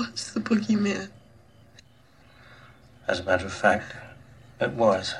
[0.00, 1.10] was the boogeyman.
[3.06, 3.94] As a matter of fact,
[4.60, 5.14] it was.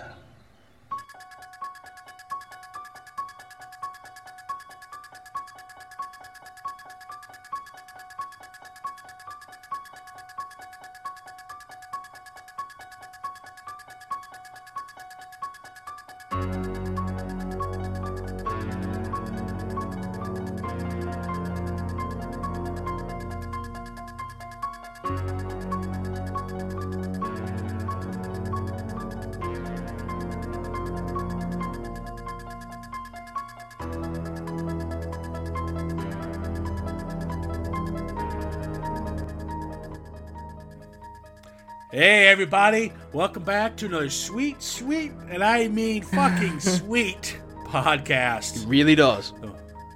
[42.52, 42.92] Everybody.
[43.12, 48.64] Welcome back to another sweet, sweet, and I mean fucking sweet podcast.
[48.64, 49.32] It really does.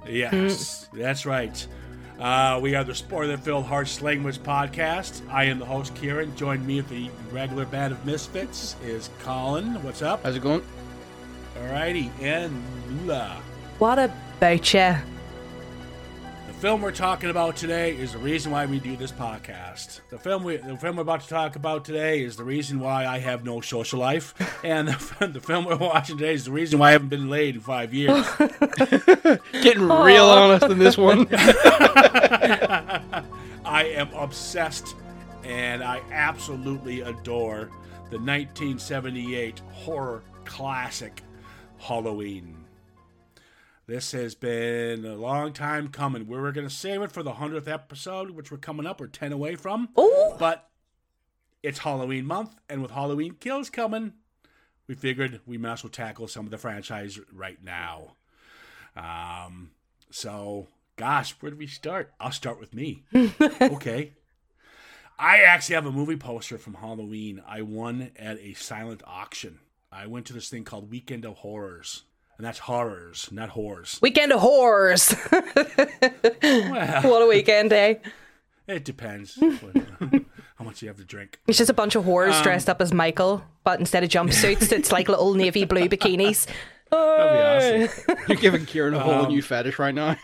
[0.07, 1.67] Yes, that's right.
[2.17, 5.21] Uh, we are the spoiler filled harsh language podcast.
[5.29, 6.33] I am the host, Kieran.
[6.37, 9.83] Join me with the regular band of misfits is Colin.
[9.83, 10.23] What's up?
[10.23, 10.63] How's it going?
[11.59, 12.09] All righty.
[12.21, 12.63] and
[13.01, 13.37] Lula.
[13.79, 14.95] What about you?
[16.55, 19.99] The film we're talking about today is the reason why we do this podcast.
[20.09, 23.05] The film we, the film we're about to talk about today is the reason why
[23.05, 26.79] I have no social life, and the, the film we're watching today is the reason
[26.79, 28.25] why I haven't been laid in five years.
[29.51, 31.27] Getting real honest in this one.
[31.33, 33.11] I
[33.65, 34.95] am obsessed,
[35.43, 37.69] and I absolutely adore
[38.11, 41.21] the 1978 horror classic
[41.79, 42.64] Halloween.
[43.87, 46.27] This has been a long time coming.
[46.27, 48.99] We were going to save it for the 100th episode, which we're coming up.
[48.99, 49.89] We're 10 away from.
[49.95, 50.67] Oh, But
[51.61, 54.13] it's Halloween month, and with Halloween Kills coming,
[54.87, 58.15] we figured we might as well tackle some of the franchise right now.
[58.95, 59.71] Um,
[60.09, 62.11] so, gosh, where do we start?
[62.19, 63.03] I'll start with me.
[63.61, 64.13] okay.
[65.19, 69.59] I actually have a movie poster from Halloween I won at a silent auction.
[69.91, 72.03] I went to this thing called Weekend of Horrors.
[72.37, 74.01] And that's horrors, not whores.
[74.01, 75.15] weekend of horrors.
[76.43, 77.95] Well, what a weekend, eh?
[78.67, 79.35] it depends
[80.55, 81.39] how much you have to drink.
[81.47, 84.71] It's just a bunch of Um, whores dressed up as Michael, but instead of jumpsuits,
[84.71, 86.47] it's like little navy blue bikinis.
[86.91, 88.15] That'd be awesome.
[88.27, 90.15] You're giving Kieran a whole Um, new fetish right now.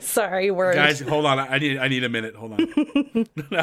[0.00, 0.76] Sorry, words.
[0.76, 3.60] guys hold on i need i need a minute hold on No.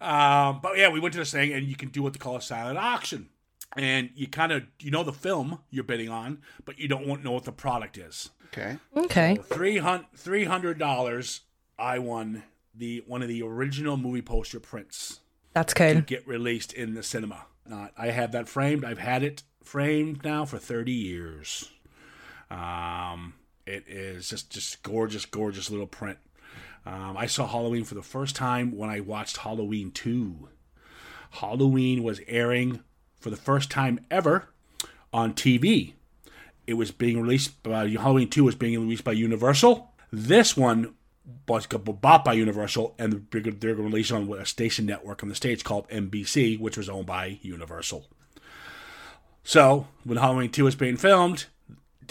[0.00, 2.36] um but yeah we went to this thing and you can do what they call
[2.36, 3.28] a silent auction
[3.76, 7.24] and you kind of you know the film you're bidding on but you don't want
[7.24, 8.78] know what the product is okay.
[8.96, 9.36] okay.
[10.14, 11.42] Three hundred dollars
[11.78, 12.42] i won
[12.74, 15.20] the one of the original movie poster prints
[15.52, 19.42] That's to get released in the cinema uh, i have that framed i've had it
[19.62, 21.70] framed now for 30 years
[22.50, 23.34] um
[23.66, 26.18] it is just just gorgeous gorgeous little print
[26.86, 30.48] um, I saw Halloween for the first time when I watched Halloween 2.
[31.32, 32.84] Halloween was airing
[33.26, 34.46] for the first time ever
[35.12, 35.94] on TV.
[36.64, 39.90] It was being released by Halloween 2 was being released by Universal.
[40.12, 40.94] This one
[41.48, 45.28] was bought by Universal and they're going to release it on a station network on
[45.28, 48.06] the States called NBC, which was owned by Universal.
[49.42, 51.46] So, when Halloween 2 was being filmed,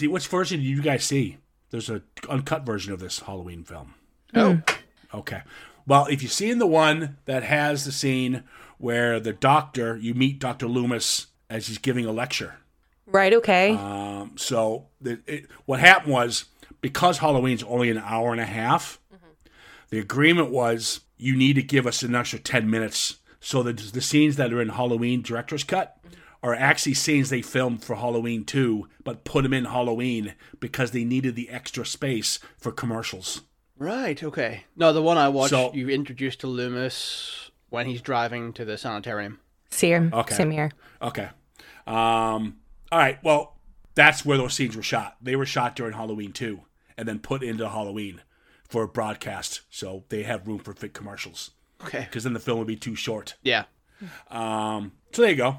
[0.01, 1.37] which version did you guys see?
[1.69, 3.93] There's an uncut version of this Halloween film.
[4.33, 5.17] Oh, hmm.
[5.17, 5.43] Okay.
[5.87, 8.43] Well, if you see in the one that has the scene
[8.77, 10.67] where the doctor, you meet Dr.
[10.67, 12.55] Loomis as he's giving a lecture.
[13.05, 13.75] Right, okay.
[13.75, 16.45] Um, so the, it, what happened was
[16.81, 18.99] because Halloween's only an hour and a half,
[19.89, 23.17] the agreement was you need to give us an extra 10 minutes.
[23.39, 25.97] So the, the scenes that are in Halloween director's cut
[26.41, 31.03] are actually scenes they filmed for Halloween 2, but put them in Halloween because they
[31.03, 33.41] needed the extra space for commercials.
[33.77, 34.21] Right.
[34.21, 34.63] Okay.
[34.75, 38.77] No, the one I watched, So- you introduced to Loomis when he's driving to the
[38.77, 39.39] sanitarium.
[39.71, 40.11] Same.
[40.13, 40.35] okay.
[40.35, 40.71] Same here.
[41.01, 41.29] Okay.
[41.87, 42.57] Um,
[42.91, 43.21] all right.
[43.23, 43.57] Well,
[43.95, 45.17] that's where those scenes were shot.
[45.21, 46.61] They were shot during Halloween too,
[46.97, 48.21] and then put into Halloween
[48.67, 51.51] for broadcast, so they have room for fit commercials.
[51.83, 51.99] Okay.
[52.01, 53.35] Because then the film would be too short.
[53.43, 53.65] Yeah.
[54.29, 55.57] Um, so there you go.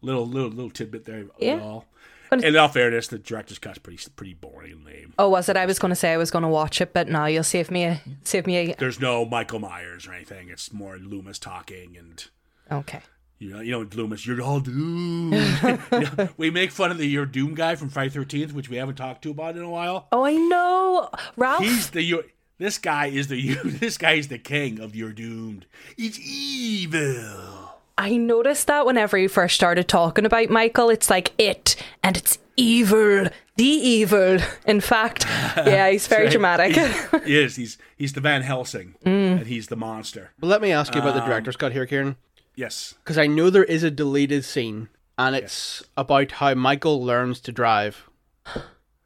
[0.00, 1.24] Little little little tidbit there.
[1.38, 1.60] Yeah.
[1.60, 1.86] All.
[2.30, 5.14] And in all fairness, the director's cut's pretty pretty boring and lame.
[5.18, 5.56] Oh, was it?
[5.56, 7.70] I was going to say I was going to watch it, but no, you'll save
[7.70, 8.74] me a save me a.
[8.74, 10.48] There's no Michael Myers or anything.
[10.48, 12.24] It's more Loomis talking and.
[12.70, 13.00] Okay.
[13.38, 15.34] You know, you know, Loomis, you're all doomed.
[15.34, 15.78] You
[16.16, 18.94] know, we make fun of the "You're Doomed" guy from Friday Thirteenth, which we haven't
[18.94, 20.08] talked to about in a while.
[20.10, 21.62] Oh, I know, Ralph.
[21.62, 22.24] He's the you.
[22.58, 23.56] This guy is the you.
[23.64, 25.66] This guy is the king of "You're Doomed."
[25.98, 27.65] It's evil.
[27.98, 32.38] I noticed that whenever you first started talking about Michael, it's like it and it's
[32.56, 34.38] evil, the evil.
[34.66, 35.24] In fact,
[35.56, 36.32] yeah, he's very Right.
[36.32, 36.72] dramatic.
[36.74, 37.56] He's- he is.
[37.56, 39.38] He's he's the Van Helsing, Mm.
[39.38, 40.32] and he's the monster.
[40.38, 42.16] But let me ask you about Um, the director's cut here, Kieran.
[42.54, 42.94] Yes.
[43.02, 44.88] Because I know there is a deleted scene,
[45.18, 48.08] and it's about how Michael learns to drive.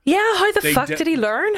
[0.04, 1.52] yeah, how the They fuck di- did he learn?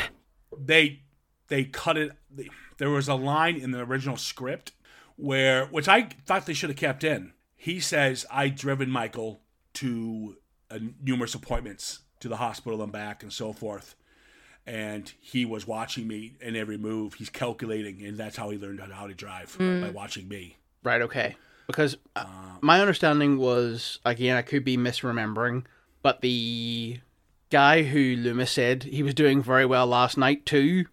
[0.59, 1.01] they
[1.49, 4.73] they cut it they, there was a line in the original script
[5.17, 7.33] where which i thought they should have kept in.
[7.57, 9.41] He says i driven michael
[9.75, 10.37] to
[10.71, 13.95] uh, numerous appointments to the hospital and back and so forth.
[14.65, 17.15] And he was watching me in every move.
[17.15, 20.57] He's calculating and that's how he learned how to drive by watching me.
[20.85, 21.37] Right, okay.
[21.67, 22.27] Because uh,
[22.61, 25.65] my understanding was, again, I could be misremembering,
[26.03, 27.01] but the
[27.51, 30.87] guy who Loomis said he was doing very well last night too,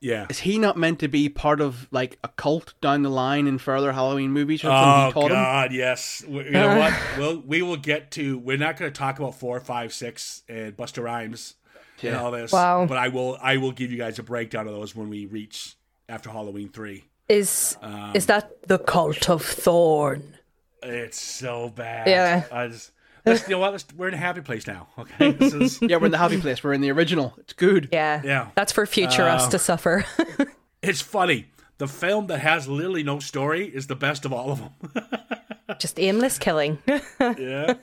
[0.00, 3.46] yeah is he not meant to be part of like a cult down the line
[3.46, 5.36] in further Halloween movies or Oh he taught him?
[5.36, 6.22] God, yes.
[6.26, 6.92] We- You know what?
[7.18, 8.38] We'll we will get to.
[8.38, 11.54] We're not going to talk about four, five, six, and Busta Rhymes
[12.02, 12.52] and all this.
[12.52, 12.84] Wow.
[12.86, 13.38] But I will.
[13.40, 15.76] I will give you guys a breakdown of those when we reach
[16.08, 17.04] after Halloween three.
[17.28, 20.34] Is Um, is that the cult of Thorn?
[20.82, 22.06] It's so bad.
[22.06, 22.44] Yeah.
[22.52, 22.92] I just,
[23.26, 23.72] let's, you know what?
[23.72, 24.88] Let's, we're in a happy place now.
[24.98, 25.32] Okay.
[25.32, 26.62] This is, Yeah, we're in the happy place.
[26.64, 27.34] We're in the original.
[27.38, 27.88] It's good.
[27.92, 28.48] Yeah, Yeah.
[28.54, 30.04] That's for future us to suffer.
[30.82, 31.46] it's funny.
[31.78, 35.04] The film that has literally no story is the best of all of them.
[35.78, 36.78] Just aimless killing.
[37.20, 37.74] yeah.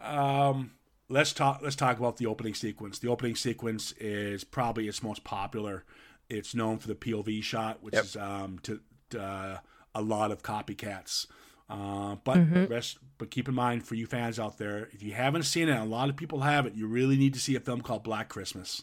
[0.00, 0.70] Um,
[1.08, 1.60] let's talk.
[1.62, 2.98] Let's talk about the opening sequence.
[2.98, 5.84] The opening sequence is probably its most popular.
[6.30, 8.80] It's known for the POV shot, which is um, to,
[9.10, 9.58] to uh,
[9.94, 11.26] a lot of copycats.
[11.68, 12.38] Uh, but
[12.70, 15.76] rest, but keep in mind for you fans out there, if you haven't seen it,
[15.76, 18.82] a lot of people haven't, you really need to see a film called Black Christmas.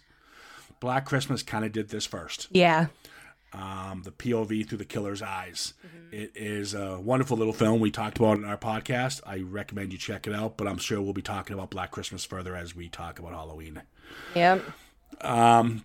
[0.79, 2.87] Black Christmas kind of did this first yeah.
[3.53, 5.73] um, the POV through the killer's eyes.
[6.11, 9.21] It is a wonderful little film we talked about in our podcast.
[9.25, 12.25] I recommend you check it out, but I'm sure we'll be talking about Black Christmas
[12.25, 13.81] further as we talk about Halloween.
[14.35, 14.59] Yeah.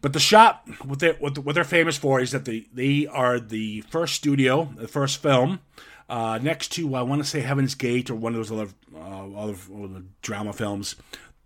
[0.02, 3.38] But the shop, what they're, what what they're famous for is that they, they are
[3.38, 5.60] the first studio, the first film,
[6.08, 9.36] uh, next to, I want to say Heaven's Gate or one of those other, uh,
[9.36, 10.96] other, other drama films.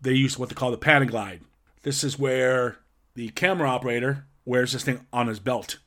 [0.01, 1.41] They use what they call the pan and glide.
[1.83, 2.79] This is where
[3.15, 5.79] the camera operator wears this thing on his belt.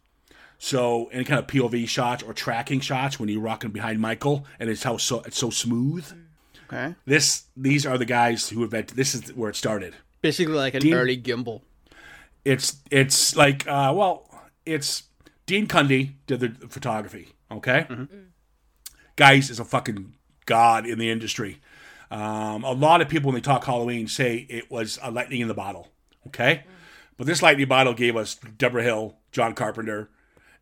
[0.58, 4.70] So any kind of POV shots or tracking shots when you're rocking behind Michael, and
[4.70, 6.06] it's how so it's so smooth.
[6.68, 6.96] Okay.
[7.06, 8.96] This these are the guys who invented.
[8.96, 9.94] This is where it started.
[10.22, 11.62] Basically like an Dean- early gimbal.
[12.46, 14.30] It's it's like uh, well,
[14.66, 15.04] it's
[15.46, 17.30] Dean Cundy did the photography.
[17.52, 17.86] Okay,
[19.16, 20.14] guys is a fucking
[20.46, 21.60] god in the industry.
[22.12, 25.48] Um, a lot of people when they talk Halloween say it was a lightning in
[25.48, 25.90] the bottle.
[26.28, 26.64] Okay,
[27.18, 30.10] but this lightning bottle gave us Debra Hill, John Carpenter,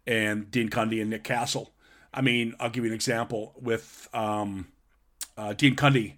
[0.06, 1.74] and Dean Cundy and Nick Castle.
[2.14, 4.68] I mean, I'll give you an example with um,
[5.38, 6.16] uh, Dean Cundy.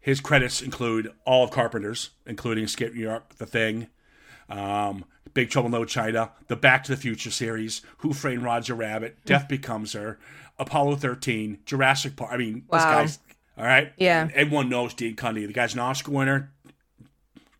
[0.00, 3.88] His credits include all of Carpenter's, including Escape New York, The Thing,
[4.48, 5.04] um,
[5.34, 9.18] Big Trouble in Little China, the Back to the Future series, Who Framed Roger Rabbit,
[9.24, 10.18] Death Becomes Her,
[10.58, 12.32] Apollo 13, Jurassic Park.
[12.32, 13.18] I mean, this guy's
[13.58, 13.92] all right.
[13.96, 14.28] Yeah.
[14.34, 15.46] everyone knows Dean Cundy.
[15.46, 16.52] The guy's an Oscar winner.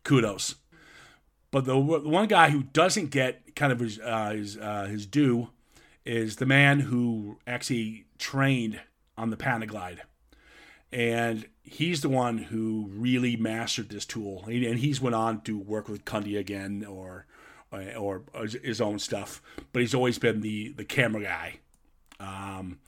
[0.03, 0.55] Kudos.
[1.51, 5.05] But the, the one guy who doesn't get kind of his uh, his, uh, his
[5.05, 5.49] due
[6.05, 8.79] is the man who actually trained
[9.17, 9.99] on the Panaglide
[10.91, 15.57] and he's the one who really mastered this tool and and he's went on to
[15.57, 17.25] work with Cundy again or
[17.71, 19.41] or, or his own stuff
[19.73, 21.59] but he's always been the the camera guy
[22.19, 22.79] um,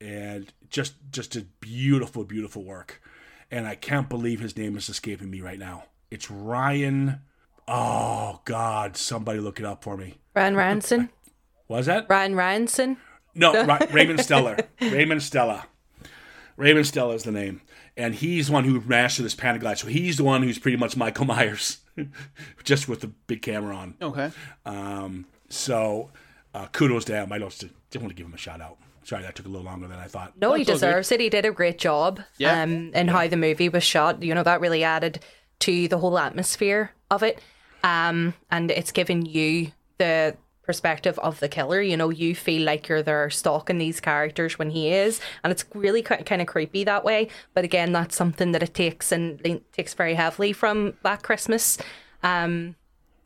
[0.00, 3.00] and just just a beautiful beautiful work
[3.50, 7.20] and I can't believe his name is escaping me right now it's Ryan
[7.68, 11.08] oh god somebody look it up for me Ryan Ranson.
[11.68, 12.96] was that Ryan Ranson.
[13.34, 14.56] no, Ra- Raymond Stella.
[14.80, 15.66] Raymond Stella.
[16.56, 17.60] Raymond Stella is the name.
[17.98, 19.78] And he's the one who mastered this Panaglide.
[19.78, 21.78] So he's the one who's pretty much Michael Myers,
[22.64, 23.94] just with the big camera on.
[24.00, 24.30] Okay.
[24.66, 26.10] Um, so
[26.54, 27.32] uh, kudos to him.
[27.32, 27.64] I just,
[27.96, 28.78] just want to give him a shout out.
[29.04, 30.32] Sorry, that took a little longer than I thought.
[30.40, 30.86] No, he That's all good.
[30.86, 31.20] deserves it.
[31.20, 32.20] He did a great job.
[32.38, 32.62] Yeah.
[32.62, 35.20] Um, and how the movie was shot, you know, that really added
[35.60, 37.40] to the whole atmosphere of it.
[37.84, 41.80] Um, and it's given you the perspective of the killer.
[41.80, 45.64] You know, you feel like you're there stalking these characters when he is, and it's
[45.72, 47.28] really kind of creepy that way.
[47.54, 51.78] But again, that's something that it takes and it takes very heavily from Black Christmas.
[52.24, 52.74] Um,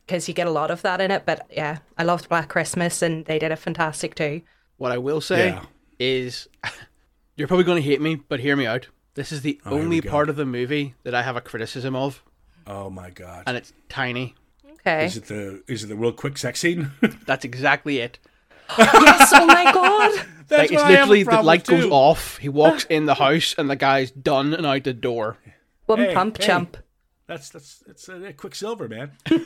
[0.07, 1.23] because you get a lot of that in it.
[1.25, 4.43] But yeah, I loved Black Christmas, and they did it fantastic too.
[4.81, 5.65] What I will say Yeah.
[5.99, 6.49] is,
[7.37, 8.89] you're probably going to hate me, but hear me out.
[9.13, 12.23] This is the Oh, only part of the movie that I have a criticism of,
[12.67, 13.43] Oh my god.
[13.47, 14.35] and it's tiny.
[14.73, 15.05] Okay.
[15.05, 16.93] Is it the is it the real quick sex scene?
[17.27, 18.19] That's exactly it.
[18.79, 19.31] yes.
[19.35, 20.13] Oh my god.
[20.49, 22.39] That's like it's what I have a literally the light with, goes off.
[22.39, 25.37] He walks in the house, and the guy's done and out the door.
[25.85, 26.47] One Hey, pump hey.
[26.47, 26.79] chump.
[27.27, 29.11] That's that's that's uh, a, Quicksilver, man.
[29.29, 29.39] you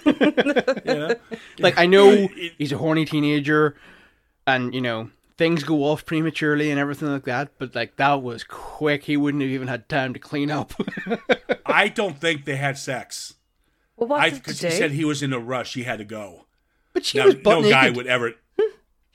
[0.86, 1.16] know?
[1.58, 3.74] Like I know he's a horny teenager,
[4.46, 7.50] and you know things go off prematurely and everything like that.
[7.58, 9.04] But like that was quick.
[9.04, 10.72] He wouldn't have even had time to clean up.
[11.66, 13.34] I don't think they had sex.
[13.96, 14.78] Well, what I did because you he do?
[14.78, 15.74] said he was in a rush.
[15.74, 16.46] He had to go.
[16.92, 18.32] but she Now, was butt no guy would ever.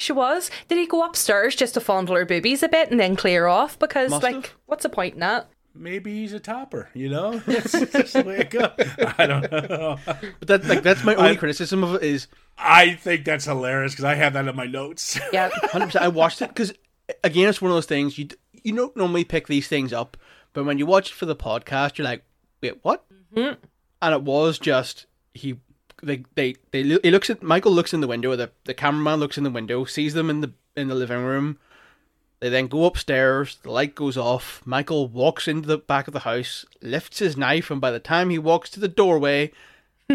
[0.02, 0.50] She was.
[0.70, 3.78] Did he go upstairs just to fondle her boobies a bit and then clear off?
[3.78, 4.54] Because, Must like, have.
[4.66, 5.50] what's the point in that?
[5.76, 6.90] Maybe he's a topper.
[6.94, 8.72] You know, that's just the way it goes.
[9.18, 9.98] I don't know.
[10.40, 13.94] But that like that's my only I- criticism of it is I think that's hilarious
[13.94, 15.20] because I have that in my notes.
[15.34, 15.50] Yeah.
[15.72, 16.06] hundred percent.
[16.06, 16.74] I watched it because
[17.24, 18.28] again, it's one of those things you
[18.64, 20.18] you don't normally pick these things up,
[20.54, 22.24] but when you watch it for the podcast, you're like,
[22.62, 23.06] wait, what?
[23.34, 23.54] Mm-hmm.
[24.02, 25.58] And it was just he.
[26.02, 28.34] They, they, they, he looks at Michael looks in the window.
[28.38, 31.60] The the cameraman looks in the window, sees them in the in the living room.
[32.40, 33.58] They then go upstairs.
[33.64, 34.62] The light goes off.
[34.66, 38.30] Michael walks into the back of the house, lifts his knife, and by the time
[38.30, 39.52] he walks to the doorway,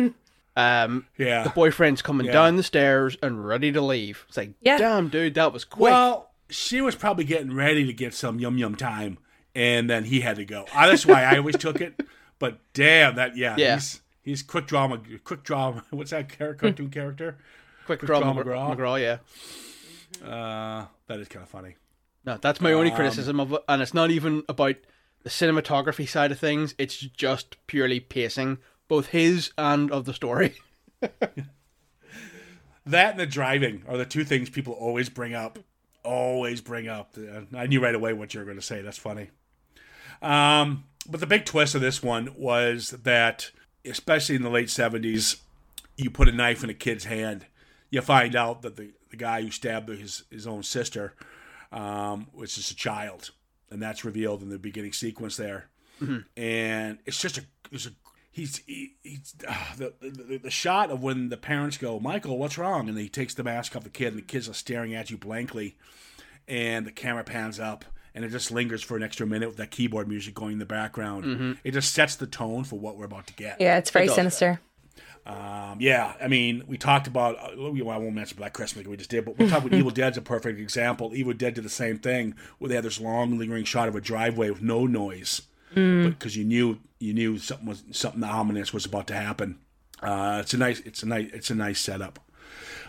[0.56, 1.42] um, yeah.
[1.42, 2.32] the boyfriend's coming Yeah.
[2.32, 4.24] down the stairs and ready to leave.
[4.28, 4.78] It's like, Yeah.
[4.78, 5.82] damn, dude, that was quick.
[5.92, 9.18] Well, she was probably getting ready to get some yum yum time,
[9.54, 10.64] and then he had to go.
[10.74, 12.00] Uh, That's why I always took it.
[12.40, 13.74] But damn, that yeah, Yeah.
[13.76, 15.84] he's he's quick drama, quick drama.
[15.90, 17.38] What's that cartoon character?
[17.86, 18.76] quick draw, draw McGraw.
[18.76, 19.00] McGraw.
[19.00, 20.28] yeah.
[20.28, 21.76] Uh, that is kind of funny.
[22.24, 24.76] No, that's my only Um, criticism of it, and it's not even about
[25.22, 26.74] the cinematography side of things.
[26.78, 30.54] It's just purely pacing, both his and of the story.
[32.86, 35.58] That and the driving are the two things people always bring up.
[36.04, 37.16] Always bring up.
[37.16, 38.82] Uh, I knew right away what you were going to say.
[38.82, 39.30] That's funny.
[40.20, 43.50] Um, but the big twist of this one was that,
[43.86, 45.40] especially in the late 70s,
[45.96, 47.46] you put a knife in a kid's hand.
[47.88, 51.14] You find out that the, the guy who stabbed his, his own sister
[51.74, 53.32] um, was just a child.
[53.70, 55.66] And that's revealed in the beginning sequence there.
[56.36, 57.90] And it's just a, it's a
[58.30, 62.58] he's he, he's uh, the, the the shot of when the parents go, Michael, what's
[62.58, 62.88] wrong?
[62.88, 65.16] And he takes the mask off the kid, and the kids are staring at you
[65.16, 65.76] blankly,
[66.46, 69.70] and the camera pans up, and it just lingers for an extra minute with that
[69.70, 71.56] keyboard music going in the background.
[71.64, 73.60] It just sets the tone for what we're about to get.
[73.60, 74.16] Yeah, it's very does.
[74.16, 74.60] sinister.
[75.26, 77.36] Um, yeah, I mean, we talked about.
[77.36, 79.78] Uh, well, I won't mention Black Christmas like we just did, but we talked about
[79.78, 81.12] Evil Dead's a perfect example.
[81.14, 84.00] Evil Dead did the same thing, where they had this long, lingering shot of a
[84.00, 85.42] driveway with no noise,
[85.74, 89.58] because you knew you knew something was something ominous was about to happen.
[90.02, 92.18] Uh, it's a nice, it's a nice, it's a nice setup.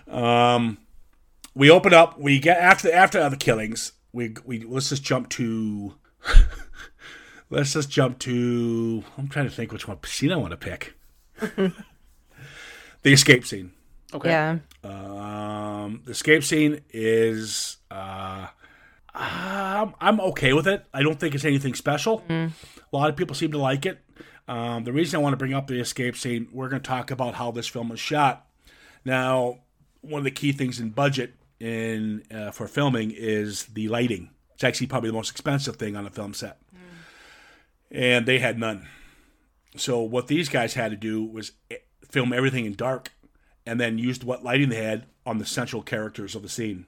[0.07, 0.77] Um,
[1.53, 2.19] we open up.
[2.19, 3.93] We get after after the killings.
[4.11, 5.95] We we let's just jump to.
[7.49, 9.05] let's just jump to.
[9.17, 10.95] I'm trying to think which one scene I want to pick.
[13.05, 13.71] the escape scene.
[14.13, 14.29] Okay.
[14.29, 14.57] Yeah.
[14.83, 17.77] Um, the escape scene is.
[17.91, 18.47] Uh,
[19.13, 20.85] I'm, I'm okay with it.
[20.93, 22.23] I don't think it's anything special.
[22.27, 22.51] A
[22.91, 23.99] lot of people seem to like it.
[24.47, 27.11] Um, the reason I want to bring up the escape scene, we're going to talk
[27.11, 28.47] about how this film was shot.
[29.05, 29.59] Now,
[30.01, 34.31] one of the key things in budget in uh, for filming is the lighting.
[34.55, 36.59] It's actually probably the most expensive thing on a film set,
[37.91, 38.87] and they had none.
[39.77, 41.77] So what these guys had to do was eh,
[42.09, 43.11] film everything in dark,
[43.65, 46.85] and then used what lighting they had on the central characters of the scene.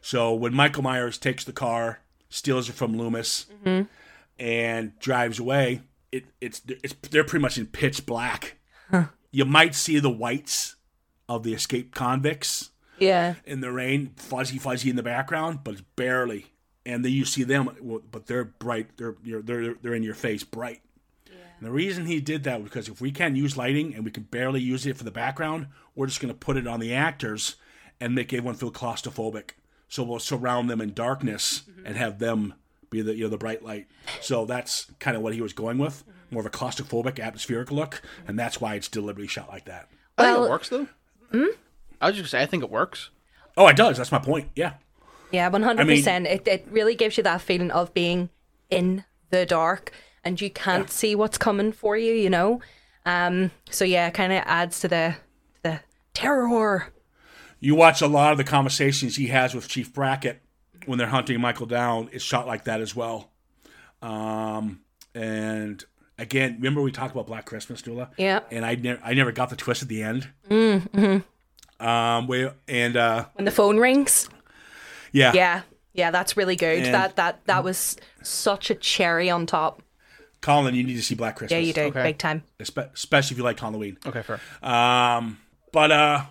[0.00, 3.46] So when Michael Myers takes the car, steals it from Loomis,
[4.38, 8.56] and drives away, it, it's it's they're pretty much in pitch black.
[9.30, 10.76] You might see the whites
[11.28, 13.36] of the escaped convicts Yeah.
[13.46, 16.46] in the rain, fuzzy, fuzzy in the background, but it's barely.
[16.84, 17.70] And then you see them,
[18.10, 18.98] but they're bright.
[18.98, 20.82] They're you're, they're they're in your face, bright.
[21.62, 24.10] And the reason he did that was because if we can't use lighting and we
[24.10, 26.92] can barely use it for the background, we're just going to put it on the
[26.92, 27.54] actors
[28.00, 29.50] and make everyone feel claustrophobic.
[29.86, 31.86] So we'll surround them in darkness mm-hmm.
[31.86, 32.54] and have them
[32.90, 33.86] be the you know the bright light.
[34.20, 36.34] So that's kind of what he was going with, mm-hmm.
[36.34, 39.88] more of a claustrophobic, atmospheric look, and that's why it's deliberately shot like that.
[40.18, 40.88] I think Well- it works though.
[41.30, 41.44] Hmm?
[42.00, 43.10] I was just gonna say I think it works.
[43.56, 43.98] Oh, it does.
[43.98, 44.50] That's my point.
[44.56, 44.72] Yeah.
[45.30, 46.26] Yeah, one hundred percent.
[46.26, 48.30] It it really gives you that feeling of being
[48.68, 49.92] in the dark
[50.24, 52.12] and you can't see what's coming for you.
[52.12, 52.60] You know,
[53.06, 53.50] um.
[53.70, 55.16] So yeah, it kind of adds to the
[55.62, 55.80] the
[56.14, 56.92] terror.
[57.60, 60.42] You watch a lot of the conversations he has with Chief Brackett
[60.86, 62.08] when they're hunting Michael down.
[62.12, 63.30] It's shot like that as well.
[64.00, 64.80] Um,
[65.14, 65.84] and
[66.18, 68.10] again, remember we talked about Black Christmas, Dula?
[68.16, 68.40] Yeah.
[68.50, 70.28] And I never, I never got the twist at the end.
[70.50, 71.86] Mm-hmm.
[71.86, 74.28] Um, we and uh, When the phone rings,
[75.12, 75.62] yeah, yeah,
[75.92, 76.84] yeah, that's really good.
[76.84, 79.82] And- that that that was such a cherry on top.
[80.42, 81.52] Colin, you need to see Black Christmas.
[81.58, 82.02] Yeah, you do Okay.
[82.02, 82.42] big time.
[82.60, 83.96] Espe- especially if you like Halloween.
[84.04, 84.40] Okay, fair.
[84.62, 85.38] Um,
[85.72, 86.24] but uh,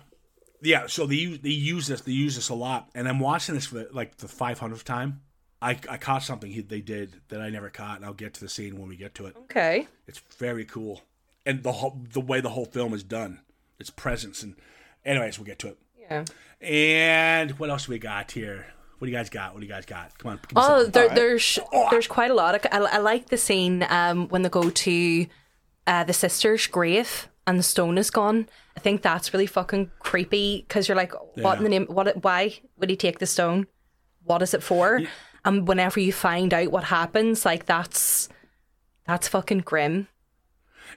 [0.62, 0.86] yeah.
[0.86, 3.66] So they use they use this they use this a lot, and I'm watching this
[3.66, 5.20] for the, like the 500th time.
[5.60, 8.40] I, I caught something he, they did that I never caught, and I'll get to
[8.40, 9.36] the scene when we get to it.
[9.44, 9.86] Okay.
[10.08, 11.02] It's very cool.
[11.46, 13.40] and the whole the way the whole film is done,
[13.80, 14.56] its presence, and
[15.04, 15.78] anyways, we'll get to it.
[16.00, 16.24] Yeah.
[16.60, 18.66] And what else we got here?
[19.02, 19.52] What do you guys got?
[19.52, 20.16] What do you guys got?
[20.16, 20.40] Come on.
[20.54, 21.58] Oh, there, there's
[21.90, 22.64] there's quite a lot.
[22.70, 25.26] I, I like the scene um, when they go to
[25.88, 28.48] uh, the sister's grave and the stone is gone.
[28.76, 31.86] I think that's really fucking creepy because you're like, what in the name?
[31.86, 32.22] What?
[32.22, 33.66] Why would he take the stone?
[34.22, 35.00] What is it for?
[35.44, 38.28] And whenever you find out what happens, like that's
[39.04, 40.06] that's fucking grim.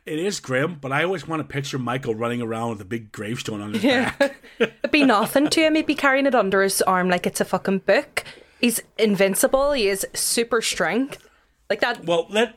[0.06, 3.12] It is grim, but I always want to picture Michael running around with a big
[3.12, 4.36] gravestone on his back.
[4.60, 5.74] It'd be nothing to him.
[5.74, 8.24] He'd be carrying it under his arm like it's a fucking book.
[8.62, 9.72] He's invincible.
[9.72, 11.28] He is super strength.
[11.72, 12.06] Like that.
[12.06, 12.56] Well, let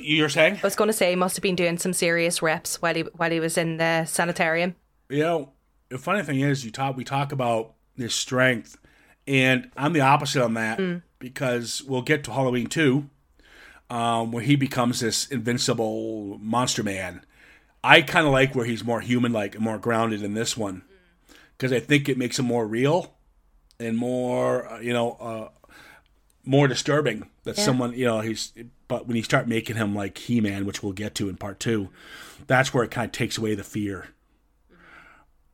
[0.00, 2.80] you're saying, I was going to say he must have been doing some serious reps
[2.80, 4.74] while he while he was in the sanitarium.
[5.08, 5.52] you know,
[5.90, 8.78] the funny thing is, you talk we talk about this strength,
[9.26, 11.02] and I'm the opposite on that mm.
[11.18, 13.10] because we'll get to Halloween two,
[13.90, 17.24] um, where he becomes this invincible monster man.
[17.82, 20.82] I kind of like where he's more human, like more grounded in this one,
[21.56, 23.14] because I think it makes him more real
[23.78, 25.48] and more, uh, you know, uh,
[26.44, 28.52] more disturbing that someone, you know, he's.
[28.86, 31.60] But when you start making him like He Man, which we'll get to in part
[31.60, 31.90] two,
[32.46, 34.08] that's where it kind of takes away the fear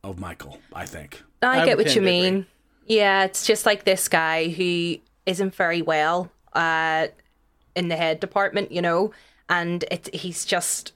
[0.03, 0.59] of Michael.
[0.73, 1.23] I think.
[1.41, 2.31] I, I get what you tend to agree.
[2.31, 2.45] mean.
[2.87, 7.07] Yeah, it's just like this guy who isn't very well uh,
[7.77, 9.11] in the head department, you know,
[9.47, 10.91] and it, he's just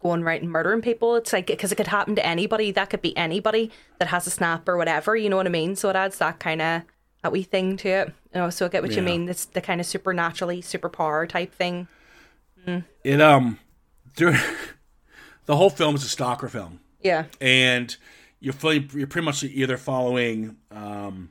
[0.00, 1.16] going right and murdering people.
[1.16, 2.70] It's like because it could happen to anybody.
[2.70, 5.16] That could be anybody that has a snap or whatever.
[5.16, 5.76] You know what I mean?
[5.76, 6.82] So it adds that kind of
[7.22, 8.08] that wee thing to it.
[8.34, 9.28] You know, so I get what you mean.
[9.28, 11.88] It's the kind of supernaturally superpower type thing.
[13.02, 13.58] It um,
[14.16, 14.36] during
[15.46, 17.26] the whole film is a stalker film, Yeah.
[17.40, 17.94] and
[18.40, 21.30] you're fully, you're pretty much either following um,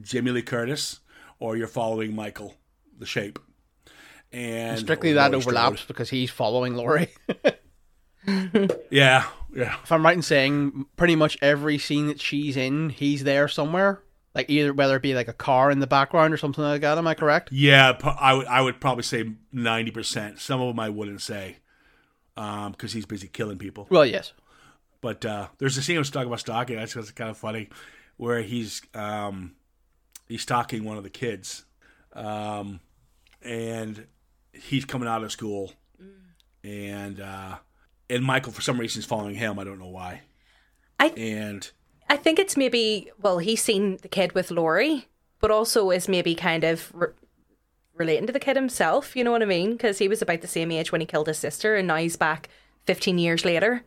[0.00, 1.00] Jamie Lee Curtis
[1.38, 2.54] or you're following Michael,
[2.98, 3.38] the Shape.
[4.32, 5.88] And Strictly that overlaps Strode.
[5.88, 7.08] because he's following Laurie.
[8.90, 9.76] Yeah, yeah.
[9.82, 14.02] if I'm right in saying, pretty much every scene that she's in, he's there somewhere.
[14.34, 16.98] Like either whether it be like a car in the background or something like that.
[16.98, 17.50] Am I correct?
[17.50, 20.38] Yeah, I would I would probably say ninety percent.
[20.38, 21.56] Some of them I wouldn't say,
[22.36, 23.88] um, because he's busy killing people.
[23.90, 24.32] Well, yes.
[25.00, 26.76] But uh, there's a scene I was talking about stalking.
[26.76, 27.70] That's kind of funny,
[28.18, 29.54] where he's um,
[30.28, 31.64] he's stalking one of the kids,
[32.12, 32.78] um,
[33.42, 34.06] and
[34.52, 35.72] he's coming out of school,
[36.64, 37.56] and uh,
[38.08, 39.58] and Michael for some reason is following him.
[39.58, 40.22] I don't know why.
[40.98, 41.70] I- and
[42.08, 45.06] I think it's maybe well, he's seen the kid with Laurie,
[45.40, 47.08] but also is maybe kind of re-
[47.94, 49.14] relating to the kid himself.
[49.16, 49.72] You know what I mean?
[49.72, 52.16] Because he was about the same age when he killed his sister, and now he's
[52.16, 52.48] back
[52.86, 53.82] fifteen years later,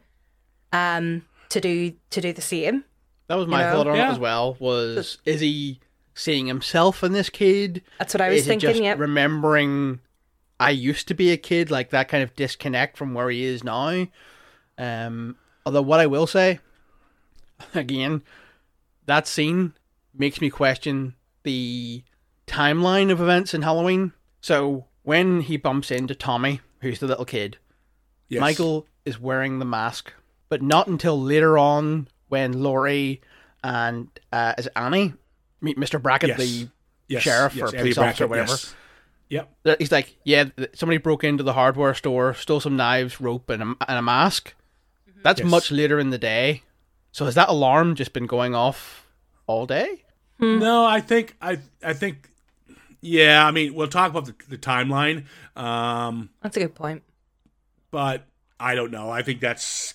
[0.72, 2.86] um, to do to do the same.
[3.28, 3.72] That was my know?
[3.72, 4.10] thought on Yeah.
[4.10, 4.56] it as well.
[4.60, 5.80] Was is he
[6.16, 7.82] seeing himself in this kid?
[8.00, 8.70] That's what I was is thinking.
[8.70, 9.00] It just Yep.
[9.00, 10.00] remembering
[10.64, 13.64] I used to be a kid, like that kind of disconnect from where he is
[13.64, 14.08] now.
[14.78, 16.60] Um, although what I will say,
[17.74, 18.24] again,
[19.06, 19.74] that scene
[20.14, 22.04] makes me question the
[22.48, 24.14] timeline of events in Halloween.
[24.42, 27.58] So when he bumps into Tommy, who's the little kid,
[28.30, 28.42] yes.
[28.42, 30.14] Michael is wearing the mask,
[30.50, 33.22] but not until later on when Laurie
[33.64, 35.14] and uh, is it Annie
[35.62, 36.02] meet Mr.
[36.02, 36.38] Brackett, Yes.
[36.40, 36.68] the
[37.10, 38.58] Yes, sheriff or police officer or Brackett, whatever.
[39.34, 39.46] Yes.
[39.66, 39.80] Yep.
[39.80, 43.66] He's like, yeah, somebody broke into the hardware store, stole some knives, rope, and a,
[43.88, 44.54] and a mask.
[45.24, 45.50] That's Yes.
[45.50, 46.64] much later in the day.
[47.12, 49.08] So has that alarm just been going off
[49.48, 50.04] all day?
[50.40, 52.30] No, I think I I think
[53.02, 53.46] yeah.
[53.48, 57.04] I mean, we'll talk about the, the timeline, um, That's a good point.
[57.92, 58.26] but
[58.60, 59.10] I don't know.
[59.10, 59.94] I think that's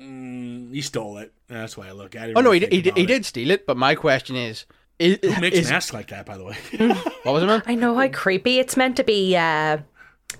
[0.00, 1.32] mm, he stole it.
[1.48, 2.36] That's why I look at it.
[2.36, 3.66] Oh no, he, he, he did steal it.
[3.66, 4.64] But my question is,
[5.02, 6.26] is, Who makes is masks like that?
[6.26, 6.56] By the way,
[7.22, 7.62] what was it, man?
[7.66, 9.36] I know how creepy it's meant to be.
[9.36, 9.78] Uh,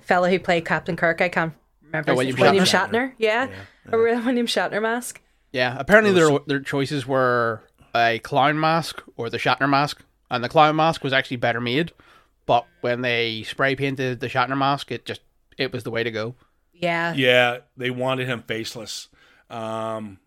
[0.01, 1.21] fella who played Captain Kirk.
[1.21, 2.13] I can't remember.
[2.13, 2.91] Oh, his- William William Shatner.
[2.91, 3.13] Shatner.
[3.19, 3.49] Yeah,
[3.91, 5.21] a real William Shatner mask.
[5.53, 7.63] Yeah, apparently their their choices were
[7.95, 11.93] a clown mask or the Shatner mask, and the clown mask was actually better made.
[12.47, 15.21] But when they spray painted the Shatner mask, it just
[15.59, 16.35] it was the way to go.
[16.73, 17.13] Yeah.
[17.15, 19.09] yeah, they wanted him faceless.
[19.49, 20.19] Um,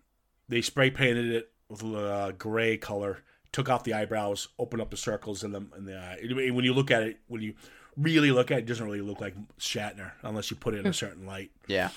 [0.48, 3.18] they spray painted it with a gray color,
[3.56, 6.18] took off the eyebrows, opened up the circles in the in the eye.
[6.22, 7.54] It- When you look at it, when you
[7.96, 10.86] really look at it, it doesn't really look like Shatner unless you put it in
[10.86, 11.50] a certain light.
[11.66, 11.88] Yeah,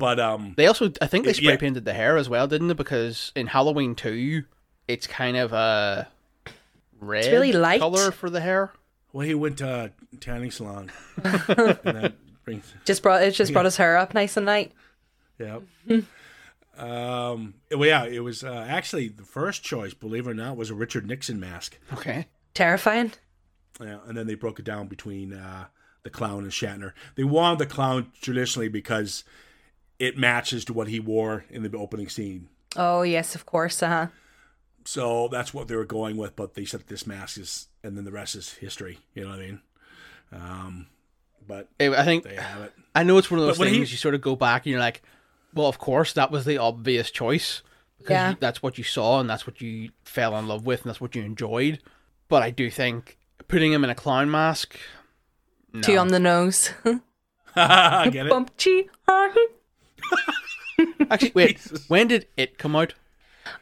[0.00, 1.50] But um, they also I think they Yeah.
[1.52, 2.74] spray painted the hair as well, didn't they?
[2.74, 4.42] Because in Halloween two,
[4.88, 6.08] it's kind of a
[7.00, 7.80] red really light.
[7.80, 8.72] color for the hair.
[9.12, 9.68] Well, he went to
[10.12, 10.90] a tanning salon.
[11.22, 13.30] and that brings, Just brought it.
[13.30, 14.72] Just brought his hair up nice and light.
[15.38, 15.60] yeah.
[16.78, 20.70] Um, well, yeah, it was uh, actually the first choice, believe it or not, was
[20.70, 21.78] a Richard Nixon mask.
[21.92, 23.12] Okay, Terrifying.
[23.80, 25.66] Yeah, and then they broke it down between uh,
[26.04, 26.92] the clown and Shatner.
[27.16, 29.24] They wanted the clown traditionally because
[29.98, 32.48] it matches to what he wore in the opening scene.
[32.76, 33.82] Oh yes, of course.
[33.82, 34.06] Uh huh.
[34.84, 38.04] So that's what they were going with, but they said this mask is, and then
[38.04, 38.98] the rest is history.
[39.14, 39.60] You know what I mean?
[40.32, 40.86] Um,
[41.46, 42.72] but It- I think they have it.
[42.94, 44.70] I know it's one of those But things he- you sort of go back and
[44.70, 45.02] you're like,
[45.54, 47.62] well, of course that was the obvious choice
[47.98, 48.30] because Yeah.
[48.30, 51.00] you- that's what you saw and that's what you fell in love with and that's
[51.00, 51.80] what you enjoyed.
[52.28, 54.76] But I do think putting him in a clown mask,
[55.72, 55.82] no.
[55.82, 56.70] Two on the nose.
[56.84, 58.36] Get it.
[61.10, 62.94] Actually, wait, when did it come out?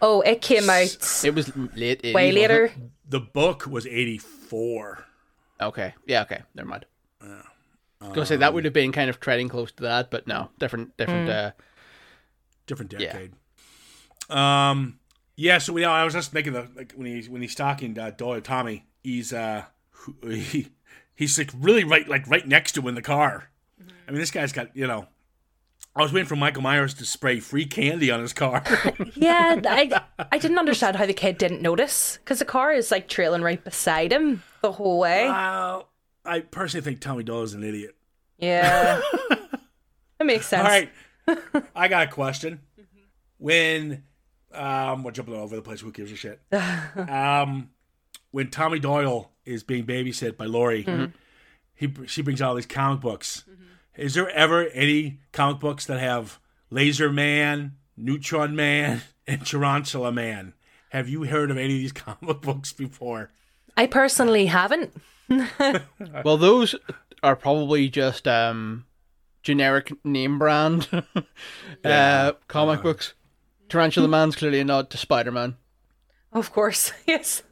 [0.01, 2.03] Oh, it came out It was late.
[2.03, 2.67] 80s, way later.
[2.67, 2.73] it?
[3.09, 5.05] The book was eighty four.
[5.61, 6.87] Okay, yeah, okay, never mind.
[7.21, 10.27] I was gonna say that would have been kind of treading close to that, but
[10.27, 11.29] no, different, different.
[11.29, 11.51] Uh,
[12.73, 13.13] different Yeah.
[13.13, 13.33] decade.
[14.31, 14.99] Um,
[15.37, 15.59] yeah.
[15.59, 18.41] So we, I was just making the like when he's when he's talking uh, Doyle
[18.41, 19.65] Tommy, he's uh
[20.23, 20.69] he
[21.15, 23.51] he's like really right like right next to him in the car.
[24.07, 25.07] I mean, this guy's got you know.
[25.95, 28.63] I was waiting for Michael Myers to spray free candy on his car.
[29.15, 30.01] Yeah, I
[30.33, 33.63] I didn't understand how the kid didn't notice because the car is like trailing right
[33.63, 35.27] beside him the whole way.
[35.27, 35.91] well,
[36.25, 37.95] I personally think Tommy Doyle is an idiot.
[38.39, 40.63] Yeah, that makes sense.
[40.65, 40.91] All right,
[41.75, 42.61] I got a question.
[43.39, 44.05] When
[44.55, 45.81] um, we're jumping all over the place.
[45.81, 46.41] Who gives a shit?
[46.53, 47.71] um,
[48.31, 50.87] when Tommy Doyle is being babysit by Laurie,
[51.75, 53.45] he she brings out all these comic books.
[53.97, 56.39] Is there ever any comic books that have
[56.71, 60.55] Laser Man, Neutron Man, and Tarantula Man?
[60.91, 63.31] Have you heard of any of these comic books before?
[63.77, 64.93] I personally haven't.
[66.25, 66.75] well, those
[67.23, 68.85] are probably just um,
[69.43, 70.89] generic name brand
[71.85, 73.15] uh, comic books.
[73.69, 75.57] Tarantula Man's clearly a nod to Spider Man.
[76.33, 77.43] Of course, yes.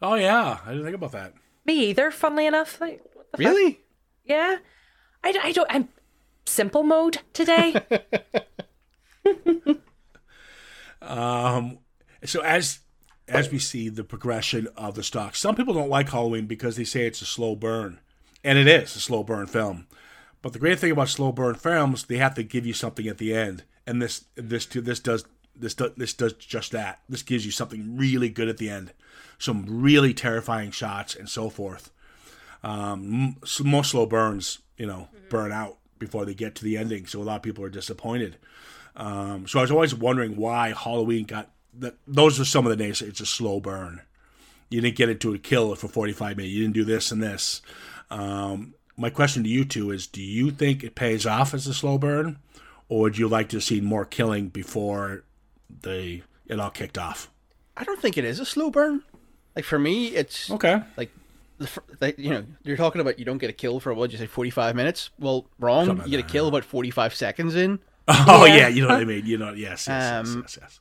[0.00, 1.34] Oh yeah, I didn't think about that.
[1.64, 2.10] Me either.
[2.10, 3.46] Funnily enough, like what the fuck?
[3.46, 3.80] Really?
[4.24, 4.58] Yeah,
[5.22, 5.70] I, I don't.
[5.70, 5.88] I'm
[6.46, 7.74] simple mode today.
[11.04, 11.78] Um,
[12.24, 12.80] so as
[13.28, 16.84] as we see the progression of the stock, some people don't like Halloween because they
[16.84, 18.00] say it's a slow burn,
[18.42, 19.86] and it is a slow burn film.
[20.44, 23.16] But the great thing about slow burn films, they have to give you something at
[23.16, 25.24] the end, and this this this does
[25.56, 27.00] this does this does just that.
[27.08, 28.92] This gives you something really good at the end,
[29.38, 31.90] some really terrifying shots and so forth.
[32.62, 37.22] Um, most slow burns, you know, burn out before they get to the ending, so
[37.22, 38.36] a lot of people are disappointed.
[38.96, 41.94] Um, so I was always wondering why Halloween got that.
[42.06, 44.02] Those are some of the days it's a slow burn.
[44.68, 46.52] You didn't get into a kill for 45 minutes.
[46.52, 47.62] You didn't do this and this.
[48.10, 51.74] Um, my question to you two is: Do you think it pays off as a
[51.74, 52.38] slow burn,
[52.88, 55.24] or would you like to see more killing before
[55.82, 57.30] they it all kicked off?
[57.76, 59.02] I don't think it is a slow burn.
[59.56, 60.82] Like for me, it's Okay.
[60.96, 61.10] like
[61.58, 64.26] the, you know you're talking about you don't get a kill for what you say
[64.26, 65.10] 45 minutes.
[65.18, 65.86] Well, wrong.
[65.86, 67.78] Something you get a kill about 45 seconds in.
[68.08, 68.56] Oh Yeah.
[68.56, 69.24] yeah, you know what I mean.
[69.26, 70.80] You know, yes, yes, yes, Um, yes, yes.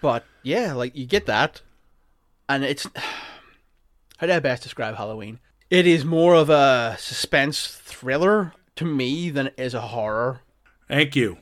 [0.00, 1.62] But yeah, like you get that,
[2.48, 2.86] and it's
[4.18, 5.38] how do I best describe Halloween?
[5.72, 10.40] It is more of a suspense thriller to me than it is a horror.
[10.86, 11.38] Thank you.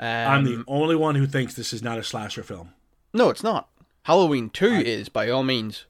[0.00, 2.70] Um, I'm the only one who thinks this is not a slasher film.
[3.12, 3.68] no, it's not.
[4.04, 5.84] Halloween Two is by all means,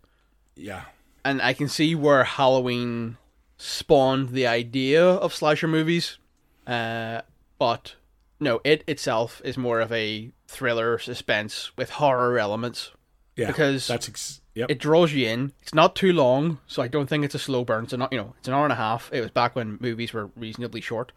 [0.57, 0.83] Yeah.
[1.25, 3.17] and I can see where Halloween
[3.59, 6.19] spawned the idea of slasher movies,
[6.67, 7.23] uh,
[7.59, 7.95] but
[8.41, 12.91] no, it itself is more of a thriller suspense with horror elements.
[13.37, 13.49] Yeah.
[13.49, 14.71] Because that's ex- yep.
[14.71, 15.53] it draws you in.
[15.63, 17.85] It's not too long, so I don't think it's a slow burn.
[17.85, 19.11] It's not, you know, it's an hour and a half.
[19.13, 21.13] It was back when movies were reasonably short.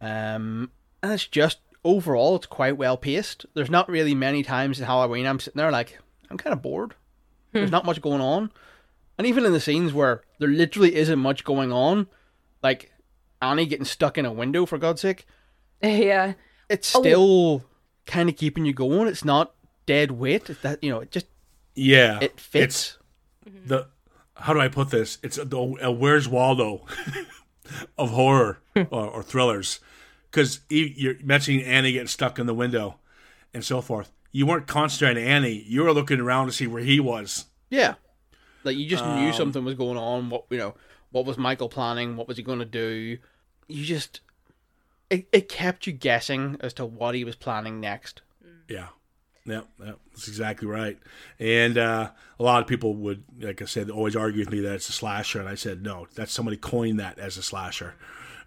[0.00, 0.70] Um,
[1.02, 3.46] and it's just overall, it's quite well paced.
[3.54, 5.98] There's not really many times in Halloween I'm sitting there like
[6.30, 6.94] I'm kind of bored.
[7.52, 8.52] There's not much going on,
[9.18, 12.06] and even in the scenes where there literally isn't much going on,
[12.62, 12.92] like
[13.42, 15.26] Annie getting stuck in a window for God's sake,
[15.82, 16.34] yeah.
[16.68, 17.00] it's Oh.
[17.02, 17.64] still
[18.06, 19.08] kind of keeping you going.
[19.08, 19.52] It's not
[19.84, 20.48] dead weight.
[20.48, 21.26] It's that you know, it just
[21.80, 22.18] yeah.
[22.20, 22.98] it fits.
[23.44, 23.88] the
[24.36, 25.18] how do I put this?
[25.22, 25.46] It's a,
[25.82, 26.86] a Where's Waldo
[27.98, 29.80] of horror or, or thrillers,
[30.30, 32.98] because you're mentioning Annie getting stuck in the window
[33.52, 34.10] and so forth.
[34.32, 35.64] You weren't concentrating on Annie.
[35.66, 37.46] You were looking around to see where he was.
[37.68, 37.94] Yeah.
[38.62, 40.30] Like you just Um, knew something was going on.
[40.30, 40.74] What you know,
[41.10, 42.16] what was Michael planning?
[42.16, 43.18] What was he going to do?
[43.68, 44.20] You just
[45.10, 48.22] it, it kept you guessing as to what he was planning next.
[48.68, 48.88] Yeah.
[49.46, 50.98] Yeah, yeah, that's exactly right.
[51.38, 54.74] And uh, a lot of people would, like I said, always argue with me that
[54.74, 57.94] it's a slasher, and I said no, that's somebody coined that as a slasher,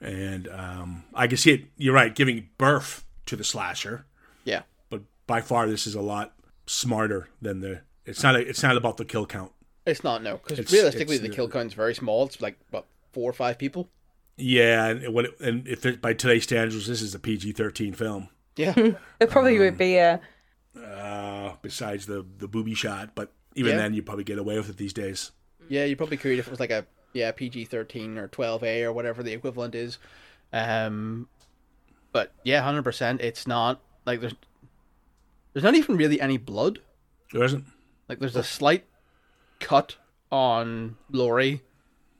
[0.01, 1.65] and um, I can see it.
[1.77, 4.05] You're right, giving birth to the slasher,
[4.45, 4.61] Yeah.
[4.89, 6.33] but by far this is a lot
[6.67, 7.81] smarter than the.
[8.05, 8.35] It's not.
[8.35, 9.51] A, it's not about the kill count.
[9.85, 12.25] It's not no, because It's- realistically it's the the- kill count's very small.
[12.25, 13.89] It's like what four or five people.
[14.37, 15.25] Yeah, and what?
[15.25, 18.29] It, and if it, by today's standards, this is a PG-13 film.
[18.55, 18.73] Yeah.
[19.19, 20.19] It probably would be a.
[20.81, 23.11] uh, besides the the booby shot.
[23.15, 23.77] But even Yeah.
[23.77, 25.31] then, you probably get away with it these days.
[25.69, 28.83] Yeah, you probably could if it was like a yeah PG thirteen or twelve A
[28.83, 29.97] or whatever the equivalent is.
[30.51, 31.27] Um,
[32.11, 33.21] but yeah, hundred percent.
[33.21, 34.35] It's not like there's
[35.53, 36.79] there's not even really any blood.
[37.31, 37.65] There isn't.
[38.09, 38.85] Like there's a slight
[39.59, 39.95] cut
[40.31, 41.61] on Laurie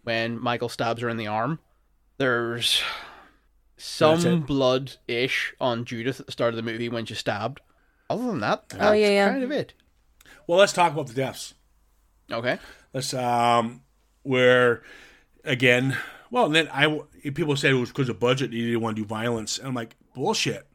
[0.04, 1.60] when Michael stabs her in the arm.
[2.18, 2.82] There's
[3.78, 7.60] some blood ish on Judith at the start of the movie when she's stabbed.
[8.14, 9.30] Other than that, Oh, yeah, yeah.
[9.30, 9.74] kind of it.
[10.48, 11.54] Well, let's talk about the deaths.
[12.32, 12.58] Okay.
[12.94, 13.82] Let's um,
[14.24, 14.84] where
[15.44, 15.98] again.
[16.32, 17.00] Well, then I
[17.34, 18.52] people said it was because of budget.
[18.52, 20.68] You didn't want to do violence, and I'm like bullshit,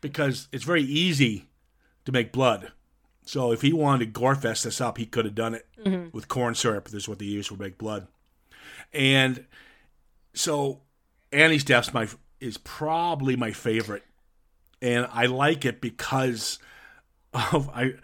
[0.00, 1.46] because it's very easy
[2.04, 2.72] to make blood.
[3.24, 5.66] So if he wanted to gore fest this up, he could have done it
[6.12, 6.86] with corn syrup.
[6.88, 8.08] This is what they use for make blood,
[8.92, 9.44] and
[10.34, 10.80] so
[11.32, 12.08] Annie's death's my
[12.40, 14.02] is probably my favorite,
[14.82, 16.58] and I like it because
[17.32, 17.94] of I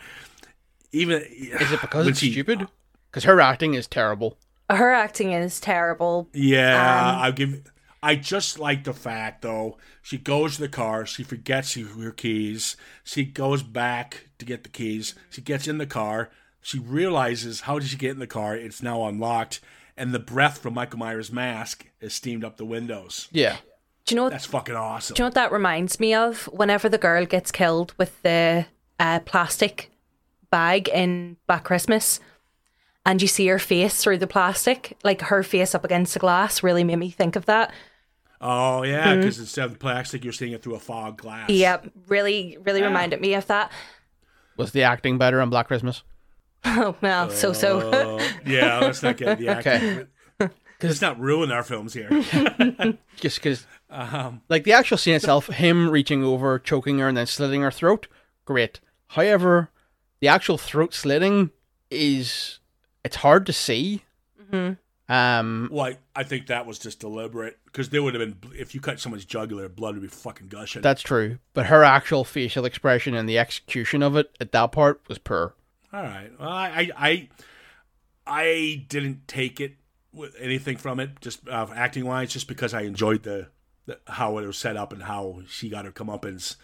[0.93, 2.69] even Is it because it's she- stupid?
[3.11, 4.37] Because her acting is terrible.
[4.69, 6.29] Her acting is terrible.
[6.35, 6.75] Yeah,
[7.15, 7.71] Um, I'll give.
[8.03, 9.79] I just like the fact though.
[10.03, 11.07] She goes to the car.
[11.07, 12.77] She forgets her keys.
[13.05, 15.15] She goes back to get the keys.
[15.31, 16.31] She gets in the car.
[16.61, 18.55] She realizes how did she get in the car?
[18.57, 19.61] It's now unlocked,
[19.97, 23.29] and the breath from Michael Myers' mask is steamed up the windows.
[23.33, 23.57] Yeah.
[24.07, 24.33] Do you know what?
[24.33, 25.15] That's fucking awesome.
[25.15, 26.45] Do you know what that reminds me of?
[26.53, 28.67] Whenever the girl gets killed with the
[29.01, 29.91] uh, plastic
[30.51, 32.21] bag in Black Christmas,
[33.05, 36.63] and you see her face through the plastic, like her face up against the glass,
[36.63, 37.73] really made me think of that.
[38.41, 41.51] Oh yeah, because instead of plastic, you're seeing it through a fog glass.
[41.51, 43.73] Yep, really, really reminded me of that.
[44.57, 46.03] Was the acting better on Black Christmas?
[46.69, 47.91] Oh well, so so.
[47.93, 50.09] Oh, yeah, let's not get the acting.
[50.41, 50.53] Okay.
[50.83, 52.09] Let's not ruin our films here.
[53.17, 57.27] Just because, Um, like the actual scene itself, him reaching over, choking her, and then
[57.27, 58.09] slitting her throat,
[58.45, 58.81] great.
[59.09, 59.71] However,
[60.21, 61.51] the actual throat slitting
[61.91, 62.59] is
[63.05, 64.03] it's hard to see.
[65.09, 68.75] Um, Well, I, I think that was just deliberate because there would have been if
[68.75, 70.83] you cut someone's jugular, blood would be fucking gushing.
[70.83, 75.01] that's true, but her actual facial expression and the execution of it at that part
[75.09, 75.55] was poor.
[75.93, 76.31] All right.
[76.41, 77.29] Well, I I I,
[78.27, 79.77] I didn't take it
[80.13, 83.49] with anything from it, just uh, acting wise, just because I enjoyed the, the
[84.07, 86.57] how it was set up and how she got her comeuppance.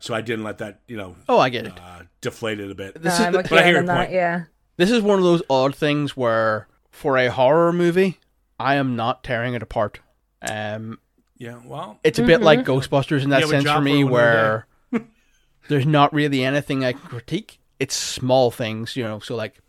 [0.00, 1.78] So I didn't let that you know Oh, I get it.
[1.78, 3.00] uh, deflate it a bit.
[3.00, 4.12] This I'm is the, with but I you hear your that, point.
[4.12, 4.44] yeah.
[4.76, 8.18] this is one of those odd things where for a horror movie,
[8.58, 10.00] I am not tearing it apart.
[10.42, 10.98] Um,
[11.38, 11.60] Yeah.
[11.64, 14.66] Well, it's a bit like Ghostbusters in that Yeah, sense for me, where
[15.68, 17.58] there's not really anything I can critique.
[17.78, 19.60] It's small things, you know, so like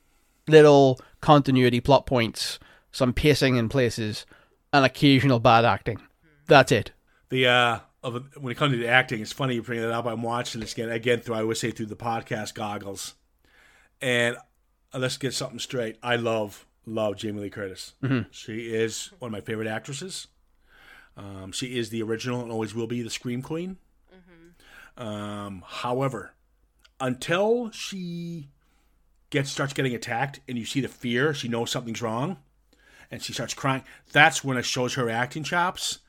[0.48, 2.60] little continuity plot points,
[2.92, 4.26] some pacing in places,
[4.72, 6.00] and occasional bad acting.
[6.48, 6.92] That's it.
[7.30, 10.06] the uh of when it comes to the acting, it's funny you bring that up.
[10.06, 13.14] I'm watching this again again through I always say through the podcast goggles,
[14.02, 14.36] and
[14.94, 15.98] uh, let's get something straight.
[16.04, 17.94] I love love Jamie Lee Curtis.
[18.32, 20.28] She is one of my favorite actresses.
[21.16, 23.78] Um, she is the original and always will be the Scream Queen.
[24.98, 26.34] Um, however,
[27.00, 28.50] until she
[29.30, 32.38] gets starts getting attacked and you see the fear, she knows something's wrong,
[33.10, 33.84] and she starts crying.
[34.12, 36.00] That's when it shows her acting chops.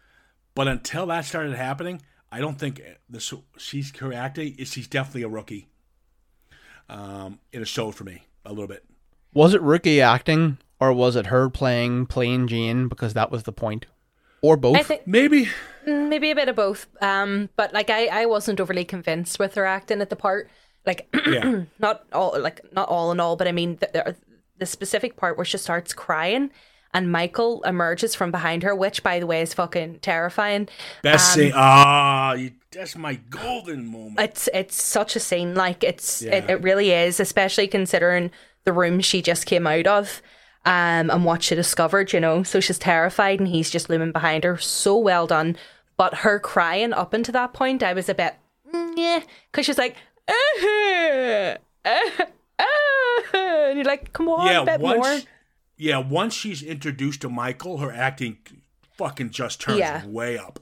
[0.54, 4.56] But until that started happening, I don't think this she's her acting.
[4.64, 5.68] She's definitely a rookie.
[6.88, 8.84] Um, and it showed for me a little bit.
[9.32, 13.52] Was it rookie acting, or was it her playing plain Jane because that was the
[13.52, 13.86] point?
[14.42, 14.76] Or both?
[14.76, 15.48] I think Maybe
[15.86, 16.86] maybe a bit of both.
[17.00, 20.50] Um, but like I, I wasn't overly convinced with her acting at the part.
[20.86, 21.62] Like yeah.
[21.78, 24.16] not all, like not all in all, but I mean the, the,
[24.58, 26.50] the specific part where she starts crying
[26.94, 30.68] and Michael emerges from behind her, which by the way is fucking terrifying.
[31.02, 31.52] Best scene.
[31.54, 34.18] Ah, you that's my golden moment.
[34.20, 35.54] It's it's such a scene.
[35.54, 36.52] Like it's it, Yeah.
[36.52, 38.30] it really is, especially considering
[38.64, 40.22] the room she just came out of.
[40.66, 44.44] Um, and what she discovered, you know, so she's terrified, and he's just looming behind
[44.44, 44.56] her.
[44.56, 45.58] So well done,
[45.98, 48.34] but her crying up until that point, I was a bit,
[48.72, 49.20] mm, yeah,
[49.52, 52.24] because she's like, "Uh-huh, uh-huh,
[52.58, 53.36] uh-huh,"
[53.68, 55.20] and you're like, come on, yeah, a bit once more.
[55.76, 58.38] Yeah, once she's introduced to Michael, her acting
[58.96, 60.06] fucking just turns Yeah.
[60.06, 60.60] way up.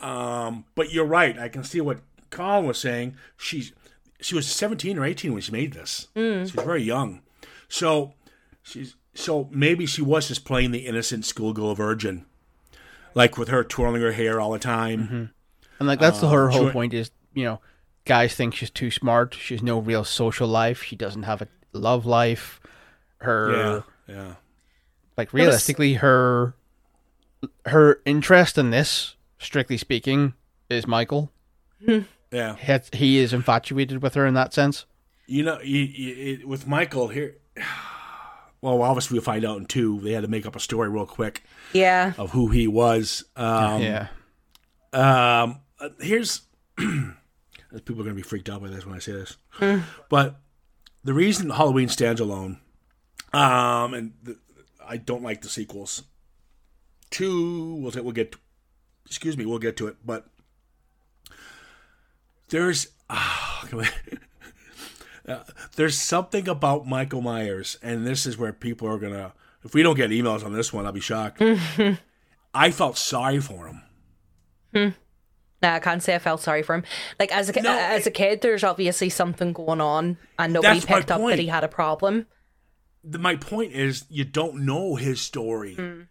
[0.00, 1.38] Um, but you're right.
[1.38, 3.16] I can see what Colin was saying.
[3.36, 3.72] She's
[4.20, 6.08] she was 17 or 18 when she made this.
[6.16, 6.40] Mm.
[6.42, 7.20] She's very young.
[7.68, 8.14] So
[8.62, 12.26] she's so maybe she was just playing the innocent schoolgirl virgin,
[13.14, 15.30] like with her twirling her hair all the time.
[15.78, 16.72] And like that's the her whole sure.
[16.72, 17.60] point is, you know,
[18.04, 19.34] guys think she's too smart.
[19.34, 20.82] She's no real social life.
[20.82, 22.60] She doesn't have a love life.
[23.18, 24.34] Her Yeah, yeah.
[25.16, 26.54] like was- realistically her
[27.66, 30.34] her interest in this, strictly speaking,
[30.70, 31.30] is Michael.
[32.32, 32.56] Yeah.
[32.56, 34.86] he- he is infatuated with her in that sense.
[35.26, 37.36] You know, you, you, it, with Michael here.
[38.60, 40.00] Well, obviously, we'll find out in two.
[40.00, 41.42] They had to make up a story real quick
[41.74, 42.14] Yeah.
[42.16, 43.22] of who he was.
[43.36, 44.06] Um, yeah.
[44.94, 45.60] Um,
[46.00, 46.40] here's
[46.78, 47.10] people
[48.00, 49.36] are going to be freaked out by this when I say this,
[50.08, 50.36] but
[51.04, 52.58] the reason Halloween stands alone,
[53.34, 54.38] um, and the,
[54.86, 56.02] I don't like the sequels.
[57.10, 58.36] Two, we'll we'll get,
[59.06, 60.26] excuse me, we'll get to it, but
[62.48, 63.86] there's ah, on.
[65.26, 65.42] Uh,
[65.76, 69.32] there's something about Michael Myers, and this is where people are gonna.
[69.64, 71.42] If we don't get emails on this one, I'll be shocked.
[72.54, 74.92] I felt sorry for him.
[75.62, 76.84] No, I can't say I felt sorry for him.
[77.18, 81.10] Like as a No, as a kid, there's obviously something going on, and nobody picked
[81.10, 82.26] up that he had a problem.
[83.04, 86.06] The, my point is you don't know his story.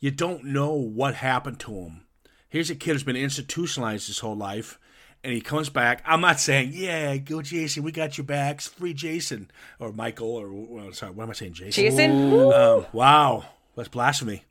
[0.00, 2.06] You don't know what happened to him.
[2.48, 4.78] Here's a kid who's been institutionalized his whole life,
[5.22, 6.02] and he comes back.
[6.06, 10.50] I'm not saying, yeah, go Jason, we got your backs, free Jason or Michael or
[10.52, 11.84] well, sorry, what am I saying, Jason?
[11.84, 13.44] Jason, Um, wow,
[13.76, 14.44] that's blasphemy.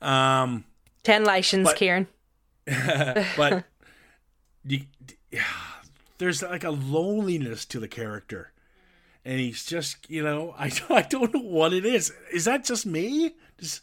[0.00, 0.64] Um,
[1.02, 2.06] ten license, but- Kieran.
[3.36, 3.64] but
[4.64, 4.82] you,
[6.18, 8.52] there's like a loneliness to the character,
[9.24, 12.12] and he's just you know I I don't know what it is.
[12.32, 13.32] Is that just me?
[13.58, 13.80] Just,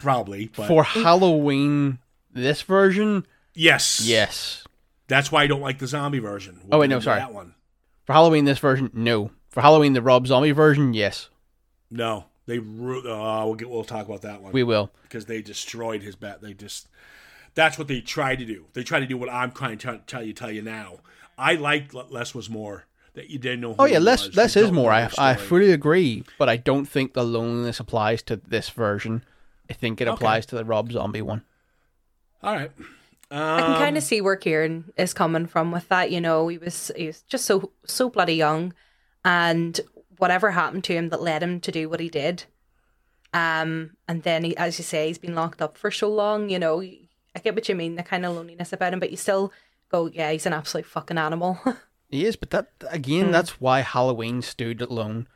[0.00, 1.98] probably, but For Halloween,
[2.32, 4.64] this version, yes, yes.
[5.08, 6.60] That's why I don't like the zombie version.
[6.70, 7.18] Oh, wait, no, sorry.
[7.18, 7.54] that one.
[8.04, 9.32] For Halloween, this version, no.
[9.48, 11.28] For Halloween, the Rob Zombie version, yes.
[11.90, 12.60] No, they.
[12.60, 13.68] ru- Uh, we'll get.
[13.68, 14.92] We'll talk about that one We will.
[15.02, 16.40] because they destroyed his bat.
[16.40, 16.86] They just.
[17.54, 18.66] That's what they tried to do.
[18.74, 20.32] They tried to do what I'm trying to tell- you.
[20.32, 20.98] Tell you now.
[21.36, 22.84] I liked Le- less was more.
[23.14, 23.74] That you didn't know.
[23.74, 24.36] Who Oh yeah, less was.
[24.36, 24.92] less is more.
[24.92, 29.24] I his I fully agree, but I don't think the loneliness applies to this version.
[29.68, 31.42] I think it applies to the Rob Zombie one.
[32.42, 32.70] All right.
[33.32, 36.10] I can kind of see where Kieran is coming from with that.
[36.10, 38.74] You know, he was he was just so so bloody young,
[39.24, 39.80] and
[40.16, 42.44] whatever happened to him that led him to do what he did.
[43.32, 46.50] Um, and then he, as you say, he's been locked up for so long.
[46.50, 49.16] You know, I get what you mean, the kind of loneliness about him, but you
[49.16, 49.52] still
[49.90, 51.58] go, yeah, he's an absolute fucking animal.
[52.10, 55.28] He is, but that again, that's why Halloween stood alone.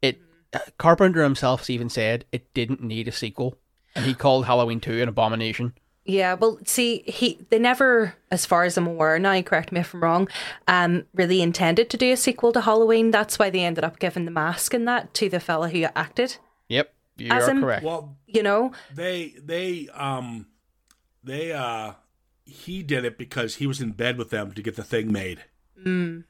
[0.00, 0.20] It
[0.52, 3.58] uh, Carpenter himself even said it didn't need a sequel,
[3.96, 5.74] and he called Halloween two an abomination.
[6.04, 9.92] Yeah, well, see, he they never, as far as I'm aware now, correct me if
[9.92, 10.28] I'm wrong,
[10.66, 13.10] um, really intended to do a sequel to Halloween.
[13.10, 16.38] That's why they ended up giving the mask and that to the fella who acted.
[16.68, 17.84] Yep, you As are in- correct.
[17.84, 20.46] Well, You know, they they um
[21.22, 21.94] they uh
[22.44, 25.44] he did it because he was in bed with them to get the thing made.
[25.84, 26.24] Mm.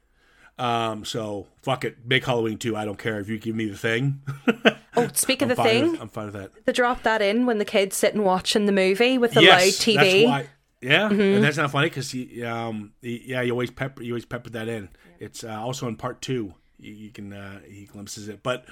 [0.59, 1.05] Um.
[1.05, 1.99] So fuck it.
[2.05, 2.77] Make Halloween two.
[2.77, 4.21] I don't care if you give me the thing.
[4.97, 6.51] oh, speak of the thing, With, I'm fine with that.
[6.67, 9.95] they drop that in when the kids sitting watching the movie with the yes, loud
[9.97, 9.97] TV.
[9.97, 10.47] That's why.
[10.83, 11.21] Yeah, Mm-hmm.
[11.21, 14.49] and that's not funny because he, um, he, yeah, you always pepper, you always pepper
[14.51, 14.89] that in.
[15.19, 16.55] It's uh, also in part two.
[16.79, 18.65] You, you can uh, he glimpses it, but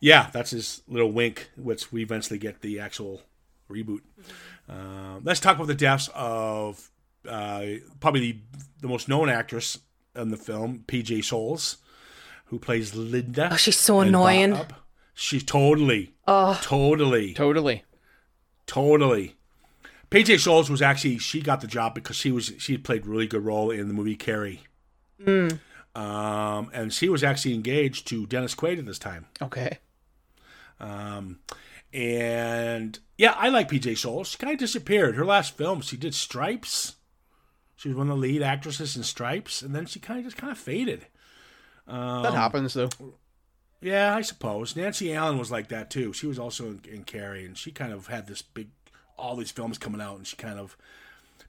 [0.00, 3.20] yeah, that's his little wink, which we eventually get the actual
[3.70, 4.00] reboot.
[4.68, 6.90] Uh, let's talk about the deaths of
[7.28, 7.64] uh,
[8.00, 8.38] probably the,
[8.80, 9.78] the most known actress
[10.16, 11.76] in the film, PJ Soles,
[12.46, 13.50] who plays Linda.
[13.52, 14.52] Oh, she's so annoying.
[14.52, 14.72] Bob.
[15.14, 17.84] She's totally, Oh, totally, totally.
[18.66, 19.34] Totally.
[20.10, 23.26] PJ Soles was actually she got the job because she was she played a really
[23.26, 24.60] good role in the movie Carrie.
[25.24, 29.26] Um, and she was actually engaged to Dennis Quaid at this time.
[29.40, 29.78] Okay.
[30.78, 31.38] Um,
[31.92, 34.28] and yeah, I like PJ Soles.
[34.28, 35.16] She kind of disappeared.
[35.16, 36.95] Her last film, she did Stripes.
[37.76, 40.36] She was one of the lead actresses in Stripes, and then she kind of just
[40.36, 41.06] kind of faded.
[41.86, 42.88] that happens though.
[43.80, 46.12] Yeah, I suppose Nancy Allen was like that too.
[46.12, 48.68] She was also in, in Carrie, and she kind of had this big,
[49.18, 50.76] all these films coming out, and she kind of.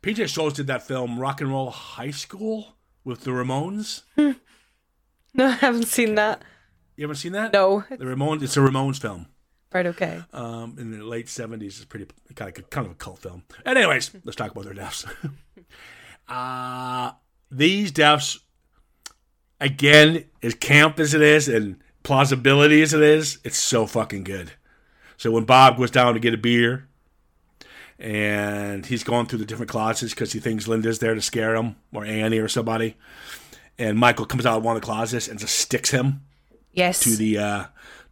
[0.03, 4.03] PJ Soles did that film Rock and Roll High School with the Ramones.
[4.17, 6.43] no, I haven't seen that.
[6.97, 7.53] You haven't seen that?
[7.53, 8.43] No, The Ramones.
[8.43, 9.27] It's a Ramones film.
[9.73, 10.21] right, okay.
[10.33, 13.43] Um, in the late seventies, it's pretty kind of kind of a cult film.
[13.65, 15.05] And anyways, let's talk about their deaths.
[16.27, 17.11] uh
[17.49, 18.39] these deaths,
[19.61, 24.51] again, as camp as it is and plausibility as it is, it's so fucking good.
[25.17, 26.87] So when Bob goes down to get a beer,
[27.99, 31.75] and he's going through the different closets because he thinks Linda's there to scare him
[31.93, 32.95] or Annie or somebody,
[33.79, 36.21] and Michael comes out of one of the closets and just sticks him
[36.73, 36.99] Yes.
[36.99, 37.63] to the uh,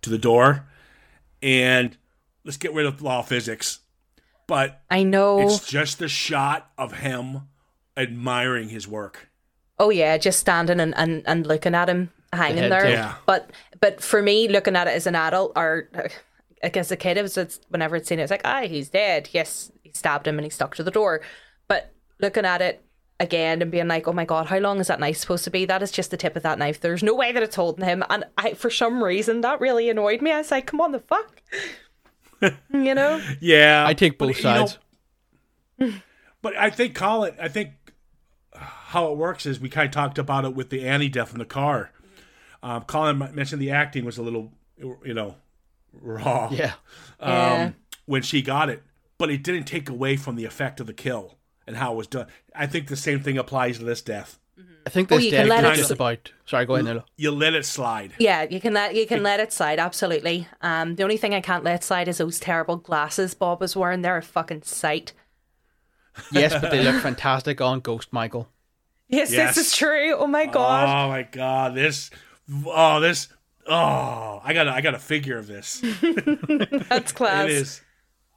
[0.01, 0.65] to the door,
[1.43, 1.95] and
[2.43, 3.79] let's get rid of law of physics.
[4.47, 5.39] But I know.
[5.41, 7.41] it's just the shot of him
[7.97, 9.29] admiring his work.
[9.77, 12.89] Oh yeah, just standing and, and, and looking at him hanging head there.
[12.89, 13.15] Yeah.
[13.25, 15.89] But but for me, looking at it as an adult or
[16.63, 18.89] like as a kid, it was it's, whenever it's seen it, it's like, ah, he's
[18.89, 19.29] dead.
[19.31, 21.21] Yes, he stabbed him and he stuck to the door.
[21.67, 22.83] But looking at it
[23.19, 25.65] again and being like, oh my god, how long is that knife supposed to be?
[25.65, 26.79] That is just the tip of that knife.
[26.79, 28.03] There's no way that it's holding him.
[28.09, 30.31] And I, for some reason, that really annoyed me.
[30.31, 31.41] I was like, come on, the fuck,
[32.73, 33.21] you know?
[33.39, 36.01] Yeah, I take but, both you know, sides.
[36.41, 37.71] but I think Colin, I think
[38.95, 41.39] how it works is we kind of talked about it with the Annie death in
[41.39, 41.91] the car.
[42.63, 44.51] Um, Colin mentioned the acting was a little,
[45.03, 45.35] you know,
[45.93, 46.49] raw.
[46.51, 46.73] Yeah.
[47.19, 47.71] um, Yeah.
[48.05, 48.81] when she got it,
[49.17, 51.35] but it didn't take away from the effect of the kill
[51.67, 52.27] and how it was done.
[52.55, 54.39] I think the same thing applies to this death.
[54.87, 56.31] I think Oh, this you can death let is it just s- about.
[56.45, 57.03] Sorry, go ahead, Nilla.
[57.17, 58.13] You let it slide.
[58.19, 59.79] Yeah, you can let you can let it slide.
[59.79, 60.47] Absolutely.
[60.61, 64.01] Um, the only thing I can't let slide is those terrible glasses Bob was wearing.
[64.03, 65.11] They're a fucking sight.
[66.31, 68.47] Yes, but they look fantastic on Ghost Michael.
[69.07, 69.55] Yes, Yes.
[69.55, 70.15] this is true.
[70.15, 70.87] Oh my god.
[70.89, 72.09] Oh my god, this,
[72.65, 73.27] oh this,
[73.67, 75.81] oh I got, a, I got a figure of this.
[76.89, 77.45] That's class.
[77.45, 77.81] It is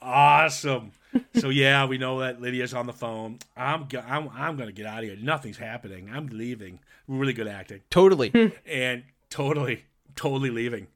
[0.03, 0.93] awesome.
[1.37, 3.39] so yeah, we know that Linda's on the phone.
[3.57, 5.17] I'm, go- I'm, I'm gonna get out of here.
[5.21, 6.11] Nothing's happening.
[6.13, 6.81] I'm leaving.
[7.07, 8.53] Really good acting, Totally.
[8.67, 10.89] and totally, totally leaving.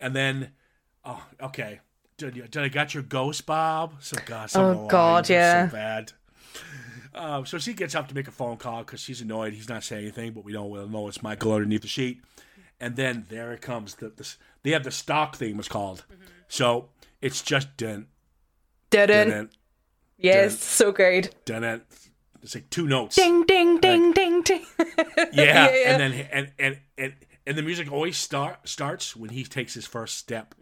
[0.00, 0.52] And then,
[1.04, 1.80] oh, okay.
[2.16, 3.94] Did, did I got your ghost, Bob?
[4.00, 5.68] So God, some Oh, God, yeah.
[5.68, 6.12] so bad.
[7.14, 9.52] Um, so she gets up to make a phone call because she's annoyed.
[9.52, 12.22] He's not saying anything, but we don't we'll know it's Michael underneath the sheet.
[12.80, 13.96] And then there it comes.
[13.96, 16.04] The, the they have the stock theme was called.
[16.48, 16.88] So
[17.20, 18.06] it's just dun
[18.90, 19.28] Didn't.
[19.30, 19.50] dun
[20.18, 20.58] Yes, Dun.
[20.60, 21.34] so great.
[21.44, 21.82] dun dun.
[22.42, 23.14] It's like two notes.
[23.16, 24.64] Ding ding ding ding ding.
[24.78, 25.90] Yeah, Yeah, yeah.
[25.92, 27.14] and then and and and
[27.46, 30.54] and the music always start starts when he takes his first step.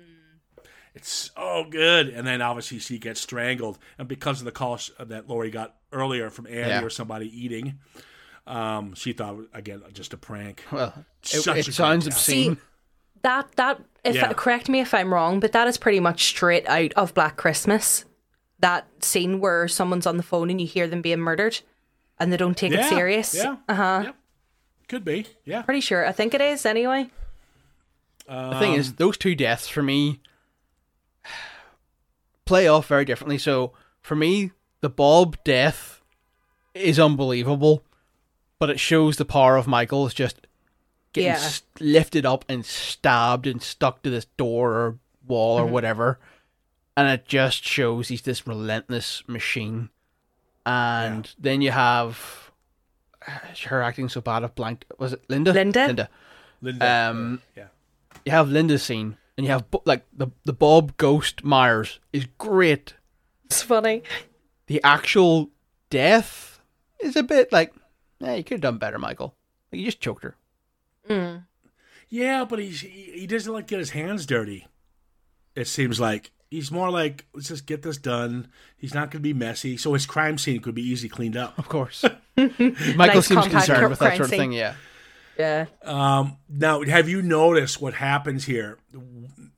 [0.95, 4.91] It's so good, and then obviously she gets strangled, and because of the call sh-
[4.99, 6.83] that Laurie got earlier from Annie Yeah.
[6.83, 7.79] or somebody eating,
[8.47, 10.65] um, she thought again just a prank.
[10.73, 12.13] Well, Such it, it great sounds job.
[12.13, 12.57] obscene.
[13.23, 14.33] That that if Yeah.
[14.33, 18.05] correct me if I'm wrong, but that is pretty much straight out of Black Christmas.
[18.59, 21.61] That scene where someone's on the phone and you hear them being murdered,
[22.19, 23.35] and they don't take Yeah, it serious.
[23.35, 24.01] Yeah, Uh huh.
[24.07, 24.17] Yep.
[24.89, 25.27] Could be.
[25.45, 25.63] Yeah.
[25.63, 26.05] Pretty sure.
[26.07, 27.11] I think it is anyway.
[28.27, 30.21] The thing is, those two deaths for me
[32.51, 33.39] play off very differently.
[33.39, 33.73] So
[34.03, 36.03] for me, the Bob death
[36.75, 37.85] is unbelievable,
[38.59, 40.47] but it shows the power of Michael is just
[41.13, 41.37] getting Yeah.
[41.37, 46.19] s- lifted up and stabbed and stuck to this door or wall or whatever,
[46.97, 49.91] and it just shows he's this relentless machine.
[50.67, 52.51] And then you have
[53.69, 54.85] her acting so bad of blank.
[54.99, 55.53] Was it Linda?
[55.53, 55.87] Linda?
[55.87, 56.09] Linda.
[56.63, 56.91] Linda.
[57.11, 57.69] Um, yeah.
[58.25, 62.95] you have Linda's scene, and you have like the the Bob Ghost Myers is great.
[63.45, 64.03] It's funny.
[64.67, 65.51] The actual
[65.91, 66.61] death
[67.01, 67.75] is a bit like,
[68.21, 69.35] yeah, you could have done better, Michael.
[69.73, 70.37] Like, you just choked her.
[71.09, 71.45] Mm.
[72.09, 74.67] Yeah, but he's he, he doesn't like get his hands dirty.
[75.55, 78.49] It seems like he's more like let's just get this done.
[78.77, 81.59] He's not going to be messy, so his crime scene could be easily cleaned up.
[81.59, 82.05] Of course,
[82.37, 84.39] Michael Nice seems compact concerned with that crime sort of scene.
[84.39, 84.53] thing.
[84.53, 84.75] Yeah,
[85.41, 85.67] Yeah.
[85.83, 88.79] Um, now, have you noticed what happens here?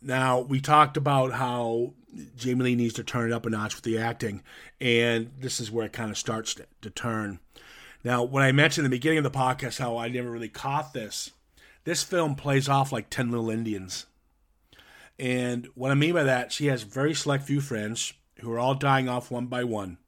[0.00, 1.94] Now, we talked about how
[2.36, 4.42] Jamie Lee needs to turn it up a notch with the acting,
[4.80, 7.40] and this is where it kind of starts to, to turn.
[8.04, 10.92] Now, when I mentioned in the beginning of the podcast how I never really caught
[10.92, 11.30] this,
[11.84, 14.06] this film plays off like 10 Little Indians.
[15.18, 18.74] And what I mean by that, she has very select few friends who are all
[18.74, 19.98] dying off one by one.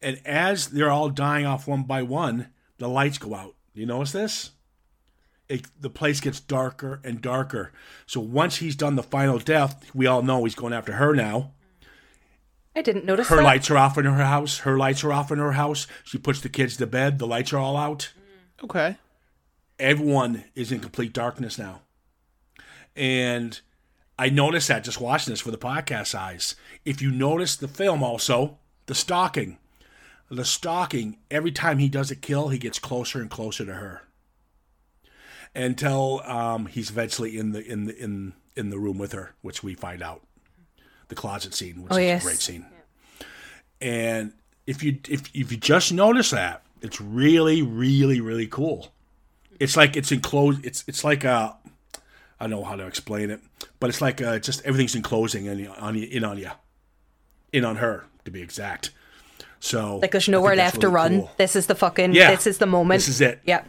[0.00, 2.48] And as they're all dying off one by one,
[2.78, 3.54] the lights go out.
[3.74, 4.50] You notice this?
[5.48, 7.72] It, the place gets darker and darker.
[8.06, 11.52] So once he's done the final death, we all know he's going after her now.
[12.76, 13.42] I didn't notice Her that.
[13.44, 14.58] lights are off in her house.
[14.58, 15.86] Her lights are off in her house.
[16.04, 17.18] She puts the kids to bed.
[17.18, 18.12] The lights are all out.
[18.62, 18.96] okay.
[19.80, 21.80] Everyone is in complete darkness now.
[22.96, 23.60] And
[24.18, 26.56] I noticed that just watching this for the podcast eyes.
[26.84, 29.58] If you notice the film also, the stalking.
[30.30, 34.02] The stalking, every time he does a kill, he gets closer and closer to her.
[35.54, 39.62] Until um, he's eventually in the in the in in the room with her, which
[39.62, 40.22] we find out.
[41.08, 42.22] The closet scene, which Oh, is yes.
[42.22, 42.66] a great scene.
[43.80, 44.32] And
[44.66, 48.92] if you if if you just notice that, it's really, really, really cool.
[49.58, 50.64] It's like it's enclosed.
[50.66, 51.56] It's it's like a
[52.40, 53.40] I don't know how to explain it,
[53.80, 56.50] but it's like uh, just everything's enclosing in on you, in on you,
[57.52, 58.90] in on her to be exact.
[59.60, 61.20] So Like there's nowhere think that's left to run.
[61.20, 61.30] cool.
[61.36, 62.12] This is the fucking.
[62.12, 62.30] Yeah.
[62.32, 62.98] This is the moment.
[62.98, 63.40] This is it.
[63.44, 63.64] Yeah.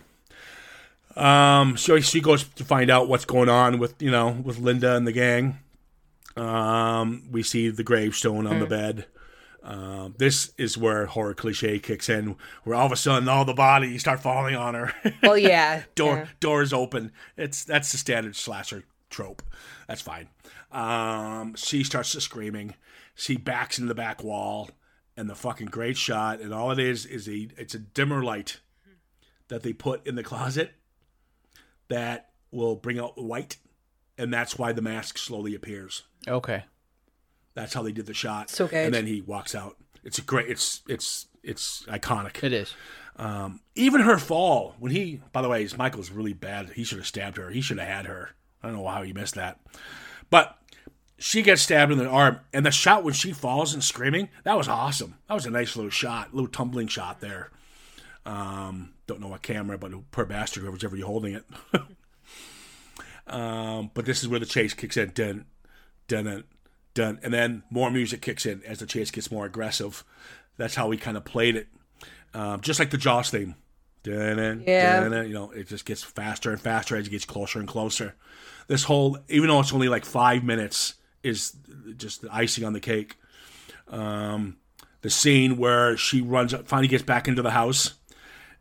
[1.19, 4.95] Um, so she goes to find out what's going on with you know with Linda
[4.95, 5.59] and the gang.
[6.35, 8.69] Um, we see the gravestone on the Mm.
[8.69, 9.05] bed.
[9.61, 13.53] Um, this is where horror cliche kicks in, where all of a sudden all the
[13.53, 14.93] bodies start falling on her.
[15.21, 15.83] Well, yeah.
[15.95, 16.27] door yeah.
[16.39, 17.11] doors open.
[17.35, 19.41] It's that's the standard slasher trope.
[19.87, 20.29] That's fine.
[20.71, 22.75] Um, she starts to screaming.
[23.15, 24.69] She backs into the back wall,
[25.17, 28.61] and the fucking great shot, and all it is is a it's a dimmer light
[29.49, 30.71] that they put in the closet
[31.89, 33.57] that will bring out the white,
[34.17, 36.03] and that's why the mask slowly appears.
[36.27, 36.63] Okay.
[37.53, 38.49] That's how they did the shot.
[38.49, 38.85] So good.
[38.85, 39.77] And then he walks out.
[40.03, 40.49] It's a great.
[40.49, 42.43] It's it's it's iconic.
[42.43, 42.73] It is.
[43.17, 45.21] Um, even her fall when he.
[45.33, 46.69] By the way, his Michael's really bad.
[46.69, 47.49] He should have stabbed her.
[47.49, 48.29] He should have had her.
[48.63, 49.59] I don't know how he missed that,
[50.29, 50.57] but
[51.17, 54.57] she gets stabbed in the arm, and the shot when she falls and screaming that
[54.57, 55.15] was awesome.
[55.27, 57.51] That was a nice little shot, little tumbling shot there.
[58.25, 61.45] Um, don't know what camera, but per bastard whichever you're holding it.
[63.27, 65.11] um, but this is where the chase kicks in.
[65.11, 65.45] Dun,
[66.07, 66.43] dun, dun,
[66.93, 70.03] dun, and then more music kicks in as the chase gets more aggressive.
[70.57, 71.67] That's how we kind of played it,
[72.33, 73.55] um, just like the Jaws theme.
[74.03, 74.99] Dun, Yeah.
[75.01, 77.67] dun, dun, you know, it just gets faster and faster as it gets closer and
[77.67, 78.15] closer.
[78.67, 81.53] This whole, even though it's only like five minutes, is
[81.97, 83.15] just the icing on the cake.
[83.89, 84.57] Um,
[85.01, 87.93] the scene where she runs up, finally gets back into the house,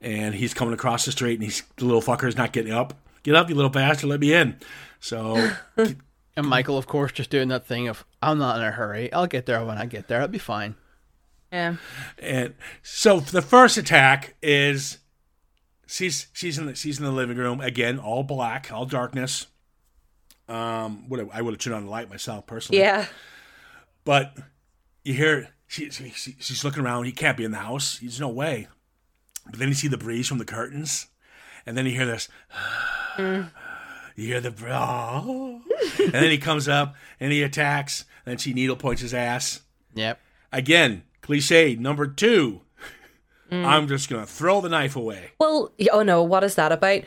[0.00, 2.94] and he's coming across the street, and he's the little fucker is not getting up.
[3.22, 4.10] Get up, you little bastard!
[4.10, 4.56] Let me in.
[5.00, 5.50] So
[6.38, 9.12] And Michael, of course, just doing that thing of, I'm not in a hurry.
[9.12, 10.20] I'll get there when I get there.
[10.20, 10.76] I'll be fine.
[11.50, 11.74] Yeah.
[12.16, 14.98] And so the first attack is
[15.88, 19.48] she's she's in the she's in the living room again, all black, all darkness.
[20.48, 22.82] Um, would I would have turned on the light myself personally.
[22.82, 23.06] Yeah.
[24.04, 24.36] But
[25.02, 27.06] you hear she, she, she she's looking around.
[27.06, 27.98] He can't be in the house.
[27.98, 28.68] There's no way.
[29.50, 31.06] But then you see the breeze from the curtains,
[31.66, 32.28] and then you hear this.
[33.16, 33.50] Mm.
[34.18, 35.60] You hear the oh.
[35.98, 38.04] and then he comes up and he attacks.
[38.24, 39.60] And then she needle points his ass
[39.94, 40.20] Yep.
[40.52, 42.62] again, cliche number two.
[43.50, 43.64] Mm.
[43.64, 45.30] I'm just gonna throw the knife away.
[45.38, 47.02] Well, oh no, what is that about?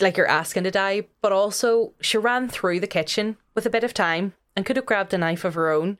[0.00, 3.84] Like you're asking to die, but also she ran through the kitchen with a bit
[3.84, 5.98] of time and could have grabbed a knife of her own.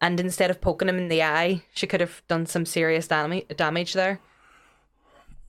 [0.00, 3.42] And instead of poking him in the eye, she could have done some serious dam-
[3.56, 4.20] damage there.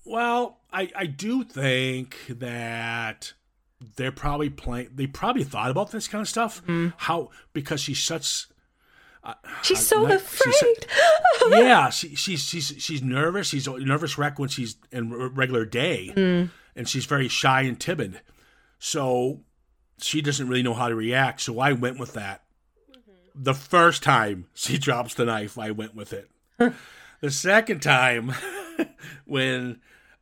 [0.06, 3.34] Well, I I do think that
[3.96, 4.90] they're probably playing.
[4.94, 6.62] They probably thought about this kind of stuff.
[6.64, 6.90] Mm-hmm.
[6.98, 8.48] How because she's such.
[9.24, 10.88] Uh, she's uh, so like, she's afraid.
[11.50, 13.48] yeah, she, she's she's she's nervous.
[13.48, 16.50] She's a nervous wreck when she's in r- regular day, mm.
[16.76, 18.22] and she's very shy and timid.
[18.80, 19.42] So
[19.98, 21.42] she doesn't really know how to react.
[21.42, 22.44] So I went with that.
[22.92, 23.44] Mm-hmm.
[23.44, 26.30] The first time she drops the knife, I went with it.
[27.22, 28.34] the second time,
[29.26, 29.80] when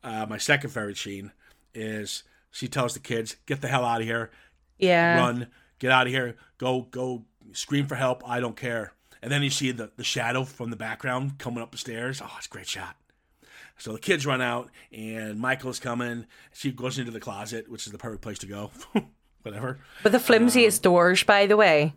[0.07, 1.31] uh, my second favorite scene
[1.73, 4.31] is she tells the kids, "Get the hell out of here!
[4.77, 5.17] yeah.
[5.17, 5.47] run,
[5.79, 8.27] get out of here, go, go, scream for help.
[8.27, 8.93] I don't care.
[9.21, 12.21] And then you see the, the shadow from the background coming up the stairs.
[12.23, 12.95] Oh, it's a great shot.
[13.79, 16.25] So the kids run out, and Michael's coming.
[16.53, 18.71] She goes into the closet, which is the perfect place to go.
[19.43, 19.79] Whatever.
[20.03, 21.93] With the flimsiest doors, by the way.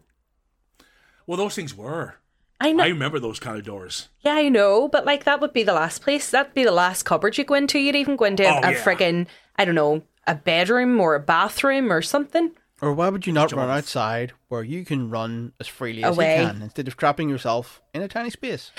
[1.26, 2.16] Well, those things were.
[2.62, 2.84] I know.
[2.84, 4.08] I remember those kind of doors.
[4.20, 6.30] yeah, I know, but like that would be the last place.
[6.30, 7.78] That'd be the last cupboard you go into.
[7.78, 8.82] You'd even go into Oh, a yeah.
[8.84, 12.52] friggin', I don't know, a bedroom or a bathroom or something.
[12.82, 16.38] Or why would you not run outside where you can run as freely as Away.
[16.40, 18.72] you can instead of trapping yourself in a tiny space?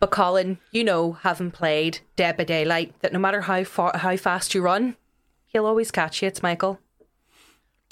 [0.00, 4.16] But Colin, you know, having played Dead by Daylight, that no matter how far, how
[4.16, 4.96] fast you run,
[5.46, 6.28] he'll always catch you.
[6.28, 6.80] It's Michael.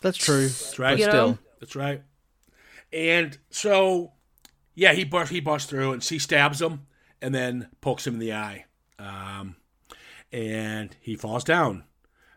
[0.03, 0.43] That's true.
[0.49, 0.93] That's right.
[0.93, 1.11] But You know?
[1.12, 2.03] still, That's right.
[2.93, 4.12] And so,
[4.75, 6.87] yeah, he busts he busts through and she stabs him
[7.22, 8.66] and then pokes him in the eye,
[8.99, 9.57] um,
[10.33, 11.85] and he falls down.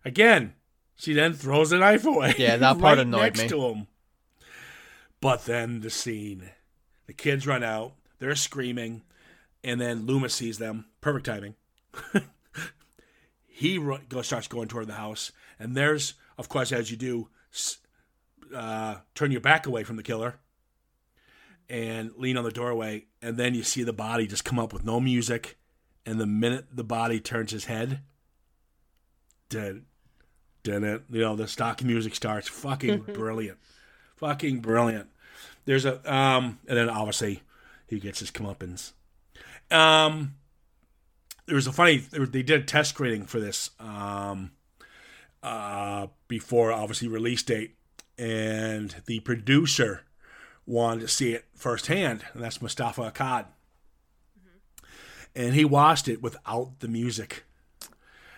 [0.06, 0.54] Again,
[0.96, 2.36] she then throws the knife away.
[2.38, 3.48] Yeah, that part right annoyed next me.
[3.50, 3.88] To him.
[5.20, 6.50] But then the scene,
[7.08, 9.02] the kids run out, they're screaming,
[9.64, 10.86] and then Loomis sees them.
[11.02, 11.56] Perfect timing.
[13.48, 17.30] he ru- go, starts going toward the house, and there's, of course, as you do,
[18.56, 20.36] uh, turn your back away from the killer
[21.70, 24.86] and lean on the doorway, and then you see the body just come up with
[24.86, 25.58] no music,
[26.06, 28.02] and the minute the body turns his head,
[29.50, 29.84] dead,
[30.64, 32.48] dead it, you know, the stock music starts.
[32.48, 33.58] Fucking brilliant,
[34.16, 35.10] fucking brilliant.
[35.66, 37.42] There's a um, and then obviously
[37.88, 38.94] he gets his comeuppance.
[39.70, 40.36] Um,
[41.46, 41.98] there was a funny.
[41.98, 43.72] They did a test screening for this.
[43.80, 44.52] Um,
[45.44, 47.76] uh, before obviously release date,
[48.18, 50.04] and the producer
[50.68, 53.46] wanted to see it firsthand, and that's Moustapha Akkad.
[55.36, 57.44] And he watched it without the music.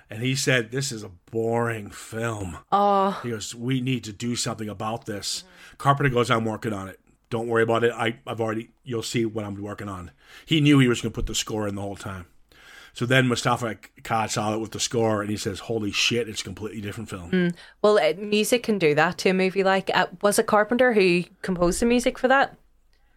[0.09, 2.57] And he said, This is a boring film.
[2.71, 5.43] Oh, He goes, We need to do something about this.
[5.77, 6.99] Carpenter goes, I'm working on it.
[7.30, 7.93] Don't worry about it.
[7.93, 10.11] I, I've already, you'll see what I'm working on.
[10.45, 12.25] He knew he was going to put the score in the whole time.
[13.00, 16.41] So then Moustapha Akkad saw it with the score and he says, Holy shit, it's
[16.41, 17.54] a completely different film.
[17.82, 19.64] well, uh, music can do that to a movie.
[19.64, 22.58] Like, uh, was it Carpenter who composed the music for that?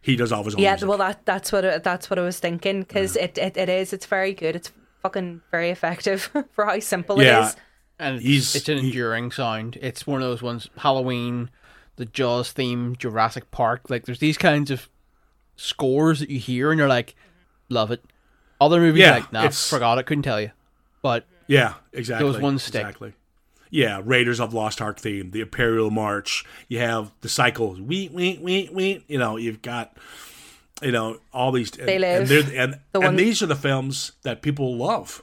[0.01, 0.89] He does all of his own Yeah, music.
[0.89, 3.93] well, that that's what it, that's what I was thinking because it, it, it is.
[3.93, 4.55] It's very good.
[4.55, 4.71] It's
[5.03, 7.41] fucking very effective for how simple Yeah.
[7.41, 7.57] it is.
[7.99, 9.79] and it's, He's- it's an he- enduring sound.
[9.83, 10.69] It's one of those ones.
[10.77, 11.51] Halloween,
[11.97, 13.91] the Jaws theme, Jurassic Park.
[13.91, 14.89] Like there's these kinds of
[15.57, 17.17] scores that you hear and you're like,
[17.69, 18.05] love it.
[18.65, 20.51] Other movies, Yeah, like, nah, it's- forgot it, couldn't tell you.
[21.03, 22.31] But Yeah, exactly.
[22.33, 22.81] Those ones stick.
[22.83, 23.13] Exactly.
[23.71, 26.45] Yeah, Raiders of Lost Ark theme, the Imperial March.
[26.69, 29.03] You have the cycles, weet, weet, weet, weet.
[29.09, 29.97] You know, you've got,
[30.83, 31.77] you know, all these.
[31.79, 32.21] And, They live.
[32.21, 35.23] And, they're- and, The and these are the films that people love.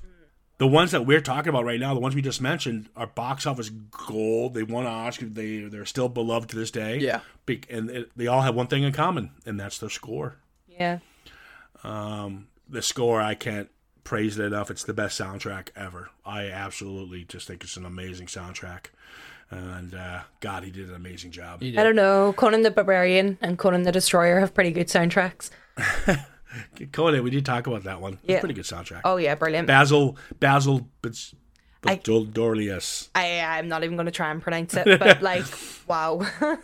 [0.58, 3.46] The ones that we're talking about right now, the ones we just mentioned, are box
[3.46, 4.56] office gold.
[4.56, 5.28] They won an Oscar.
[5.28, 6.98] They they're still beloved to this day.
[6.98, 7.22] Yeah.
[7.70, 10.36] And they all have one thing in common, and that's their score.
[10.68, 11.00] Yeah.
[11.82, 13.70] Um, The score, I can't
[14.04, 14.70] praise it enough.
[14.72, 16.10] It's the best soundtrack ever.
[16.26, 18.86] I absolutely just think it's an amazing soundtrack.
[19.52, 21.62] And uh, God, he did an amazing job.
[21.64, 22.34] I don't know.
[22.34, 25.50] Conan the Barbarian and Conan the Destroyer have pretty good soundtracks.
[26.92, 28.14] Conan, we did talk about that one.
[28.14, 28.38] It's Yeah.
[28.38, 29.02] a pretty good soundtrack.
[29.06, 29.68] Oh yeah, brilliant.
[29.68, 31.16] Basil, Basil, but
[31.86, 33.10] I- Dorlius.
[33.16, 35.46] I I'm not even going to try and pronounce it, but like,
[35.88, 36.22] wow.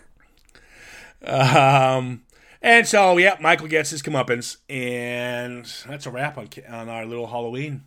[1.26, 2.22] Um,
[2.66, 7.28] and so, yeah, Michael gets his comeuppance, and that's a wrap on on our little
[7.28, 7.84] Halloween.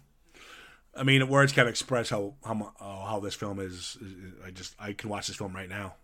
[0.97, 3.99] I mean, words can't express how how uh, how this film is,
[4.45, 5.95] I just I can watch this film right now.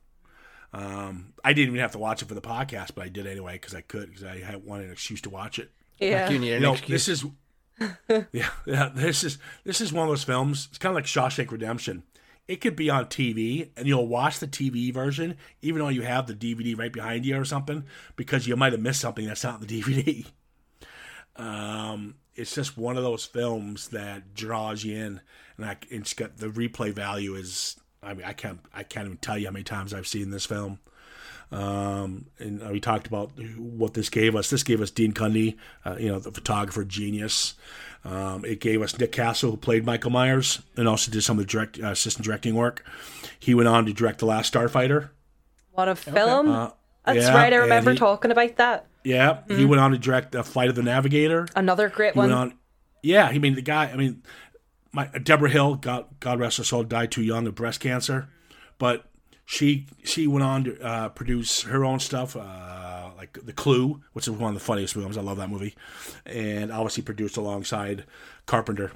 [0.73, 3.55] Um, I didn't even have to watch it for the podcast, but I did anyway
[3.55, 5.71] because I could because I had wanted an excuse to watch it.
[5.99, 6.29] yeah.
[6.29, 7.07] You need an You know, excuse.
[7.07, 7.31] this is
[8.33, 8.91] yeah, yeah.
[8.95, 10.67] This is this is one of those films.
[10.71, 12.03] It's kind of like Shawshank Redemption.
[12.47, 16.27] It could be on TV, and you'll watch the TV version, even though you have
[16.27, 17.85] the DVD right behind you or something,
[18.17, 20.27] because you might have missed something that's not in the DVD.
[21.37, 25.21] Um, it's just one of those films that draws you in,
[25.57, 27.77] and I, it's got the replay value is.
[28.03, 30.45] I mean, I can't I can't even tell you how many times I've seen this
[30.45, 30.79] film.
[31.53, 34.51] Um, and uh, we talked about what this gave us.
[34.51, 37.55] This gave us Dean Cundey, uh, you know, the photographer genius.
[38.05, 41.47] Um, it gave us Nick Castle, who played Michael Myers, and also did some of
[41.47, 42.85] the direct uh, assistant directing work.
[43.39, 45.11] He went on to direct The Last Starfighter.
[45.73, 46.49] What a film.
[46.51, 46.71] Uh,
[47.05, 47.53] That's yeah, right.
[47.53, 48.87] I remember he- talking about that.
[49.05, 51.47] Yeah, he went on to direct The Flight of the Navigator.
[51.55, 52.31] Another great He one.
[52.31, 52.59] went on.
[53.03, 53.91] Yeah, I mean the guy.
[53.91, 54.23] I mean,
[54.93, 58.29] my Debra Hill, God, God rest her soul, died too young of breast cancer,
[58.79, 59.05] but
[59.45, 64.27] she she went on to uh, produce her own stuff, uh, like The Clue, which
[64.27, 65.19] is one of the funniest films.
[65.19, 65.75] I love that movie,
[66.25, 68.05] and obviously produced alongside
[68.47, 68.93] Carpenter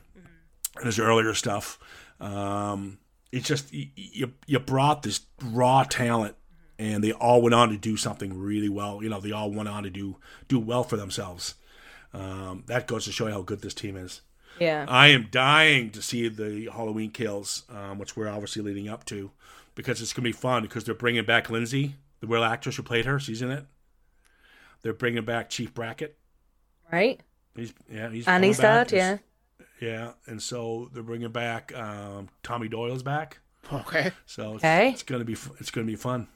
[0.77, 1.79] and his earlier stuff.
[2.21, 2.99] Um,
[3.31, 6.35] it's just you, you you brought this raw talent,
[6.79, 9.03] and they all went on to do something really well.
[9.03, 10.17] You know, they all went on to do
[10.49, 11.55] do well for themselves.
[12.15, 14.23] Um, that goes to show you how good this team is.
[14.59, 14.87] yeah.
[14.89, 19.31] I am dying to see the Halloween kills, um, which we're obviously leading up to,
[19.79, 20.63] because it's gonna be fun.
[20.63, 23.21] Because they're bringing back Lindsay, the real actress who played her.
[23.21, 23.65] She's in it.
[24.83, 26.19] They're bringing back Chief Brackett.
[26.93, 27.21] right.
[27.55, 28.89] He's yeah, he's and he's back.
[28.89, 29.21] dad.
[29.81, 29.89] Yeah.
[29.89, 33.39] yeah, and so they're bringing back um, Tommy Doyle's back.
[33.73, 34.13] Okay.
[34.27, 34.91] So it's, Okay.
[34.91, 36.27] it's gonna be it's gonna be fun.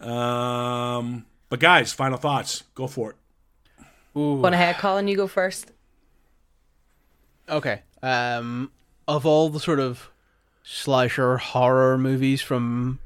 [0.00, 2.64] Um, but guys, final thoughts.
[2.74, 3.16] Go for it.
[4.18, 4.40] Ooh.
[4.40, 5.08] Go ahead, Colin.
[5.08, 5.70] You go first.
[7.48, 7.82] Okay.
[8.02, 8.70] Um,
[9.08, 10.10] of all the sort of
[10.64, 12.98] slasher horror movies from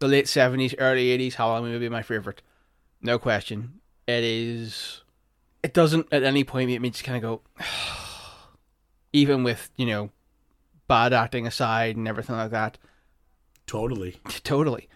[0.00, 2.42] the late seventies, early eighties, Halloween would be my favorite.
[3.00, 3.80] No question.
[4.08, 5.02] It is.
[5.62, 7.64] It doesn't at any point make me just kind of go.
[9.12, 10.10] Even with you know,
[10.88, 12.78] bad acting aside and everything like that,
[13.66, 14.16] Totally.
[14.44, 14.88] totally.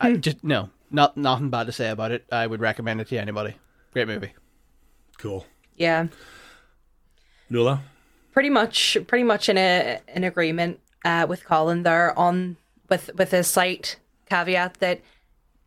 [0.00, 2.24] I just no, not nothing bad to say about it.
[2.30, 3.54] I would recommend it to anybody.
[3.92, 4.32] Great movie.
[5.18, 5.46] Cool.
[5.76, 6.08] Yeah.
[7.50, 7.80] Nula.
[8.32, 12.56] pretty much pretty much in a in agreement uh, with Colin there on
[12.88, 13.96] with with a slight
[14.28, 15.00] caveat that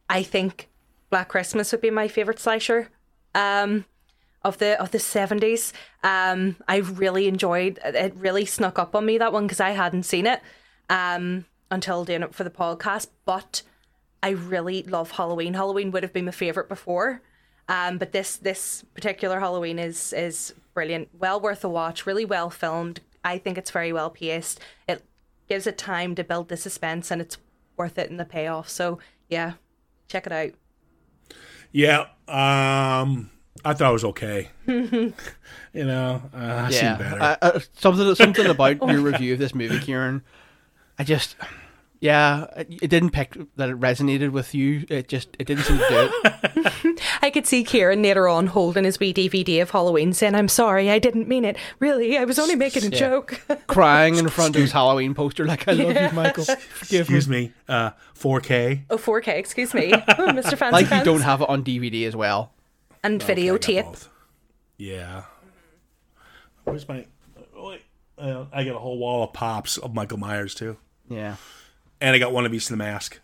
[0.09, 0.69] I think
[1.09, 2.89] Black Christmas would be my favorite slasher
[3.35, 3.85] um,
[4.43, 5.73] of the of the seventies.
[6.03, 8.13] Um, I really enjoyed it.
[8.15, 10.41] Really snuck up on me that one because I hadn't seen it
[10.89, 13.07] um, until doing it for the podcast.
[13.25, 13.61] But
[14.23, 15.53] I really love Halloween.
[15.53, 17.21] Halloween would have been my favorite before.
[17.69, 22.49] Um, but this this particular Halloween is is brilliant, well worth a watch, really well
[22.49, 23.01] filmed.
[23.23, 24.61] I think it's very well paced.
[24.87, 25.03] It
[25.47, 27.37] gives it time to build the suspense, and it's
[27.75, 28.69] worth it in the payoff.
[28.69, 29.53] So yeah,
[30.07, 30.51] check it out.
[31.71, 32.07] Yeah.
[32.27, 33.29] Um,
[33.63, 34.49] I thought it was okay.
[34.67, 35.13] you
[35.73, 37.21] know, uh, I seen yeah, better.
[37.21, 40.23] uh, uh, something something about your review of this movie, Kieran.
[40.99, 41.35] I just,
[41.99, 44.85] yeah, it didn't pick that it resonated with you.
[44.89, 47.01] It just, it didn't seem to do it.
[47.21, 50.89] I could see Kieran later on holding his wee DVD of Halloween, saying, "I'm sorry,
[50.91, 51.57] I didn't mean it.
[51.79, 52.99] Really, I was only making a Yeah.
[52.99, 56.45] joke." Crying in front of his Halloween poster, like I love you, Michael.
[56.45, 57.15] Forgive me.
[57.17, 57.53] Excuse me.
[57.67, 58.83] Uh, 4K.
[58.89, 60.57] oh, 4K, excuse me, Mr.
[60.57, 62.53] Fancy Like you don't have it on DVD as well.
[63.03, 63.83] and Okay, videotape.
[63.85, 64.09] both.
[64.77, 65.23] Yeah.
[66.63, 67.05] Where's my?
[67.55, 67.75] Oh.
[68.19, 70.77] Uh, I got a whole wall of pops of Michael Myers too,
[71.07, 71.35] Yeah.
[72.01, 73.19] And I got one of Beast in the Mask.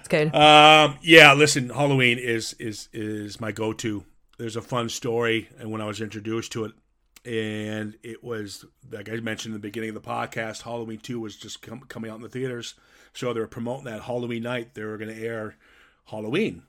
[0.00, 0.34] It's good.
[0.34, 4.04] Um, yeah, listen, Halloween is is is my go-to.
[4.38, 6.72] There's a fun story, and when I was introduced to it,
[7.24, 11.36] and it was like I mentioned in the beginning of the podcast, Halloween Two was
[11.36, 12.74] just com- coming out in the theaters,
[13.14, 14.74] so they were promoting that Halloween night.
[14.74, 15.56] They were going to air
[16.06, 16.62] Halloween,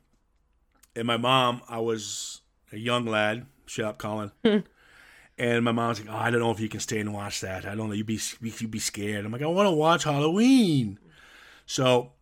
[0.96, 2.42] and my mom, I was
[2.72, 3.46] a young lad.
[3.68, 4.32] Shut up, Colin.
[5.38, 7.66] And my mom's like, "Oh, I don't know if you can stay and watch that.
[7.66, 7.94] I don't know.
[7.94, 11.00] You'd be you'd be scared." I'm like, "I want to watch Halloween."
[11.66, 12.14] So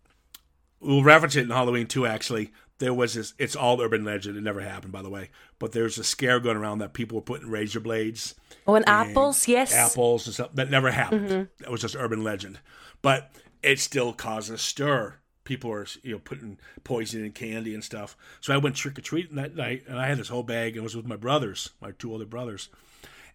[0.80, 2.05] we'll reference it in Halloween too.
[2.05, 3.34] Actually, there was this.
[3.38, 4.38] It's all urban legend.
[4.38, 5.30] It never happened, by the way.
[5.59, 8.36] But there's a scare going around that people were putting razor blades,
[8.68, 9.74] oh, and apples, yes.
[9.74, 10.49] apples, and stuff.
[10.53, 11.30] That never happened.
[11.30, 11.63] Mm-hmm.
[11.63, 12.59] That was just urban legend.
[13.01, 13.32] But
[13.63, 15.16] it still caused a stir.
[15.45, 18.18] People were, you know, putting poison in candy and stuff.
[18.41, 20.74] So I went trick or treating that night, and I had this whole bag.
[20.74, 22.70] And it was with my brothers, my two older brothers.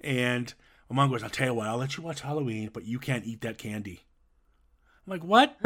[0.03, 0.53] And
[0.89, 1.67] my mom goes, "I'll tell you what.
[1.67, 4.01] I'll let you watch Halloween, but you can't eat that candy."
[5.07, 5.57] I'm like, "What?"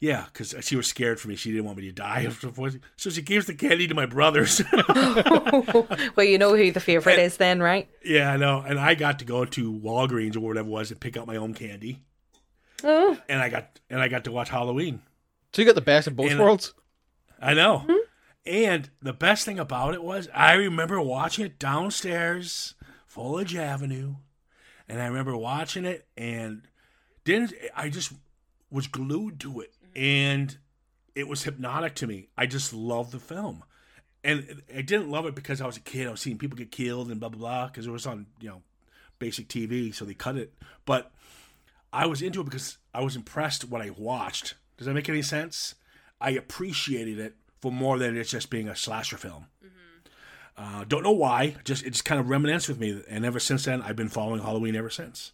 [0.00, 1.36] Yeah, because she was scared for me.
[1.36, 2.28] She didn't want me to die.
[2.96, 4.60] So she gives the candy to my brothers.
[6.16, 7.88] Well, you know who the favorite is then, right?
[8.04, 8.62] yeah, I know.
[8.66, 11.36] And I got to go to Walgreens or whatever it was and pick out my
[11.36, 12.02] own candy.
[12.82, 15.00] Oh, And I got and I got to watch Halloween.
[15.52, 16.74] So you got the best of both And- worlds.
[17.40, 17.78] I know.
[17.88, 17.96] Hmm?
[18.46, 22.74] And the best thing about it was I remember watching it downstairs,
[23.14, 24.16] Foliage Avenue,
[24.88, 26.62] and I remember watching it and
[27.22, 28.12] didn't I just
[28.72, 30.04] was glued to it mm-hmm.
[30.04, 30.58] and
[31.14, 32.26] it was hypnotic to me.
[32.36, 33.62] I just loved the film.
[34.24, 36.08] And I didn't love it because I was a kid.
[36.08, 38.48] I was seeing people get killed and blah blah blah because it was on, you
[38.48, 38.62] know,
[39.20, 40.52] basic TV, so they cut it.
[40.84, 41.12] But
[41.92, 44.54] I was into it because I was impressed what I watched.
[44.76, 45.76] Does that make any sense?
[46.20, 49.46] I appreciated it for more than it's just being a slasher film.
[49.64, 49.73] Mm-hmm.
[50.56, 51.56] Uh, don't know why.
[51.64, 54.40] Just it just kind of reminisced with me, and ever since then, I've been following
[54.42, 55.32] Halloween ever since.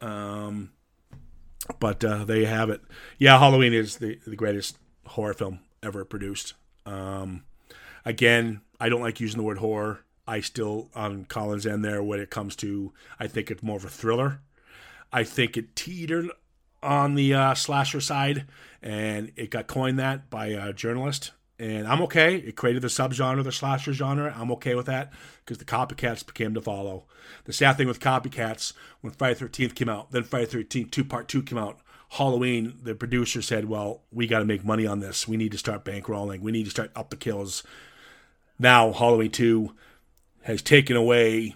[0.00, 0.72] Um,
[1.78, 2.80] but uh, there you have it.
[3.18, 6.54] Yeah, Halloween is the the greatest horror film ever produced.
[6.86, 7.44] Um,
[8.04, 10.00] again, I don't like using the word horror.
[10.26, 12.92] I still on Colin's end there when it comes to.
[13.18, 14.40] I think it's more of a thriller.
[15.12, 16.30] I think it teetered
[16.82, 18.46] on the uh, slasher side,
[18.82, 21.32] and it got coined that by a journalist.
[21.62, 22.38] And I'm okay.
[22.38, 24.34] It created the subgenre, the slasher genre.
[24.36, 25.12] I'm okay with that
[25.44, 27.04] because the copycats became to follow.
[27.44, 31.28] The sad thing with copycats, when Friday Thirteenth came out, then Friday Thirteenth Two Part
[31.28, 31.78] Two came out.
[32.10, 35.28] Halloween, the producer said, "Well, we got to make money on this.
[35.28, 36.40] We need to start bankrolling.
[36.40, 37.62] We need to start up the kills."
[38.58, 39.72] Now Halloween Two
[40.42, 41.54] has taken away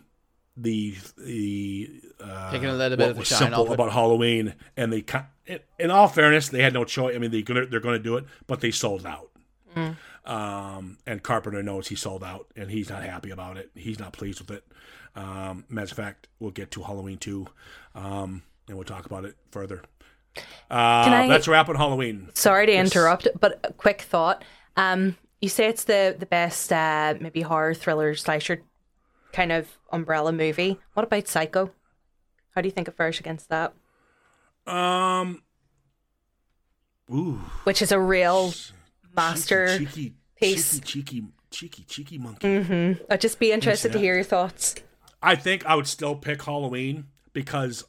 [0.56, 1.90] the the
[2.22, 3.74] uh, Taking a little bit of the shine simple off it.
[3.74, 5.04] about Halloween, and they
[5.46, 7.16] in- in all fairness, they had no choice.
[7.16, 9.30] I mean, they gonna they're going to do it, but they sold out.
[10.24, 13.70] Um, and Carpenter knows he sold out, and he's not happy about it.
[13.74, 14.64] He's not pleased with it.
[15.14, 17.46] Um, matter of fact, we'll get to Halloween two,
[17.94, 19.82] um, and we'll talk about it further.
[20.36, 22.28] Uh, I- a wrap on Halloween.
[22.34, 24.44] sorry to interrupt, but a quick thought.
[24.76, 28.62] Um, you say it's the the best uh, maybe horror thriller slasher
[29.32, 30.78] kind of umbrella movie.
[30.94, 31.70] What about Psycho?
[32.54, 33.74] How do you think it fares against that?
[34.66, 35.42] Um,
[37.10, 38.52] ooh, Which is a real
[39.16, 39.78] master.
[39.78, 40.80] cheeky, cheeky, piece.
[40.80, 43.00] cheeky, cheeky, cheeky, cheeky monkey.
[43.10, 44.74] I'd just be interested to hear your thoughts.
[45.22, 47.84] I think I would still pick Halloween because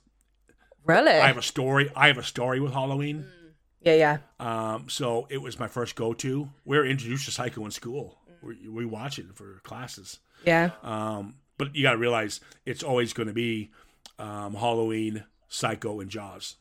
[0.85, 1.11] Really?
[1.11, 1.91] I have a story.
[1.95, 3.25] I have a story with Halloween.
[3.81, 4.17] yeah, yeah.
[4.39, 6.49] Um, so it was my first go-to.
[6.63, 8.17] We were introduced to Psycho in school.
[8.41, 10.19] We, we watch it for classes.
[10.45, 10.71] Yeah.
[10.83, 13.71] Um, but you got to realize it's always going to be
[14.17, 16.55] um, Halloween, Psycho, and Jaws.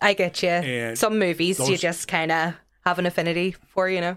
[0.00, 0.48] I get you.
[0.50, 2.54] And Some movies you just kind of
[2.86, 4.16] have an affinity for, you know?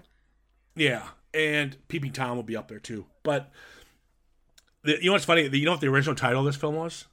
[0.76, 1.02] Yeah,
[1.34, 3.04] and Peeping Tom will be up there too.
[3.24, 3.50] But
[4.84, 5.42] the, you know what's funny?
[5.48, 7.06] You know what the original title of this film was?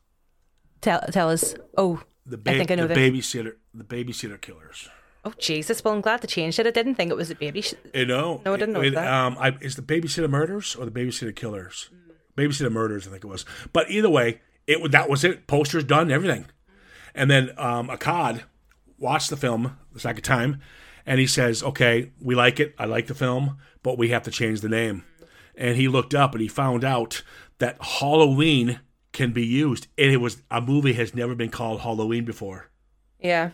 [0.81, 1.55] Tell, tell us.
[1.75, 2.97] Oh, The, I think I know the this.
[3.09, 4.87] babysitter, the babysitter killers.
[5.25, 5.83] oh, Jesus.
[5.83, 6.67] Well, I'm glad they changed it.
[6.67, 7.61] I didn't think it was a baby.
[7.61, 9.11] Sh- You know, No, I didn't know it, that.
[9.11, 11.89] Um, I, is the babysitter murders or the babysitter killers?
[12.37, 13.43] Babysitter murders, I think it was.
[13.73, 15.47] But either way, it that was it.
[15.47, 16.45] Posters done, everything.
[17.15, 18.43] And then um, Akkad
[18.99, 20.61] watched the film the second time,
[21.07, 22.75] and he says, "Okay, we like it.
[22.77, 25.03] I like the film, but we have to change the name."
[25.55, 27.23] And he looked up and he found out
[27.57, 28.79] that Halloween
[29.13, 29.87] can be used.
[29.97, 32.69] And it was a movie has never been called Halloween before.
[33.19, 33.49] yeah.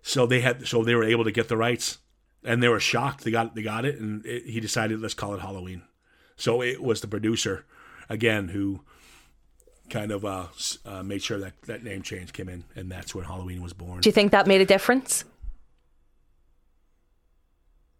[0.00, 1.98] So they had, so they were able to get the rights,
[2.44, 3.24] and they were shocked.
[3.24, 5.82] They got, they got it, and it, he decided let's call it Halloween.
[6.36, 7.66] So it was the producer,
[8.08, 8.80] again, who
[9.90, 10.46] kind of uh,
[10.86, 14.00] uh, made sure that that name change came in, and that's when Halloween was born.
[14.00, 15.24] Do you think that made a difference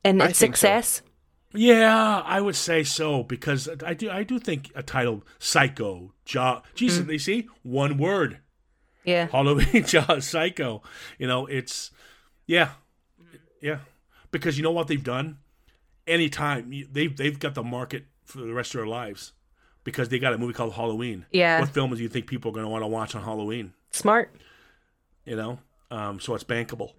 [0.08, 0.60] in I its think so.
[0.68, 1.02] success?
[1.54, 4.10] Yeah, I would say so because I do.
[4.10, 6.62] I do think a title, Psycho, Jaw.
[6.74, 8.40] Jesus, they see one word,
[9.04, 9.28] Yeah.
[9.28, 10.82] Halloween, Jaw, Psycho.
[11.18, 11.90] You know, it's
[12.46, 12.70] yeah,
[13.62, 13.78] yeah.
[14.30, 15.38] Because you know what they've done.
[16.06, 19.32] Anytime you- they've they've got the market for the rest of their lives
[19.84, 21.24] because they got a movie called Halloween.
[21.32, 21.60] Yeah.
[21.60, 23.72] What films do you think people are going to want to watch on Halloween?
[23.90, 24.34] Smart.
[25.24, 25.58] you know
[25.90, 26.92] um, so it's bankable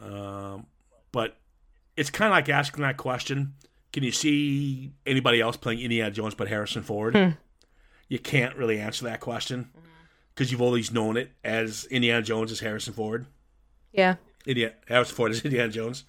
[0.00, 0.66] um,
[1.12, 1.36] but
[1.96, 3.54] it's kind of like asking that question
[3.92, 7.36] can you see anybody else playing indiana jones but harrison ford?
[8.08, 9.70] You can't really answer that question
[10.34, 13.26] because you've always known it as indiana jones as harrison ford.
[13.92, 14.16] Yeah.
[14.46, 16.04] indiana harrison ford as indiana jones.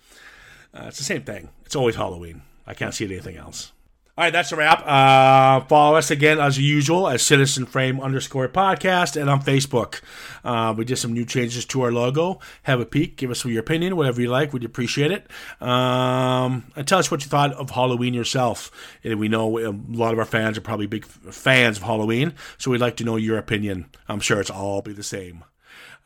[0.73, 1.49] Uh, it's the same thing.
[1.65, 2.41] It's always halloween.
[2.65, 3.73] I can't see it anything else
[4.15, 4.85] all right, that's a wrap.
[4.85, 10.01] Uh, follow us again as usual as Citizen Frame underscore podcast and on Facebook.
[10.43, 12.39] Uh, we did some new changes to our logo.
[12.61, 14.53] Have a peek, give us your opinion, whatever you like.
[14.53, 15.25] We'd appreciate it.
[15.59, 18.69] Um, and tell us what you thought of Halloween yourself.
[19.03, 22.69] And we know a lot of our fans are probably big fans of Halloween, so
[22.69, 23.87] we'd like to know your opinion.
[24.07, 25.43] I'm sure it's all be the same.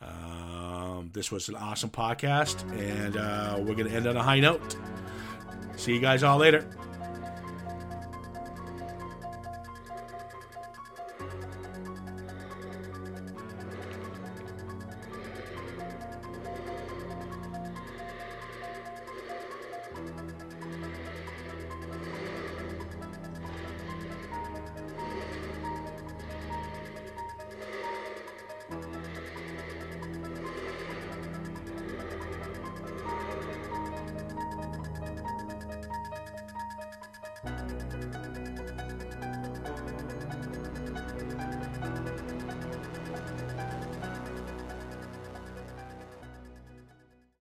[0.00, 4.40] Um, this was an awesome podcast, and uh, we're going to end on a high
[4.40, 4.76] note.
[5.76, 6.66] See you guys all later.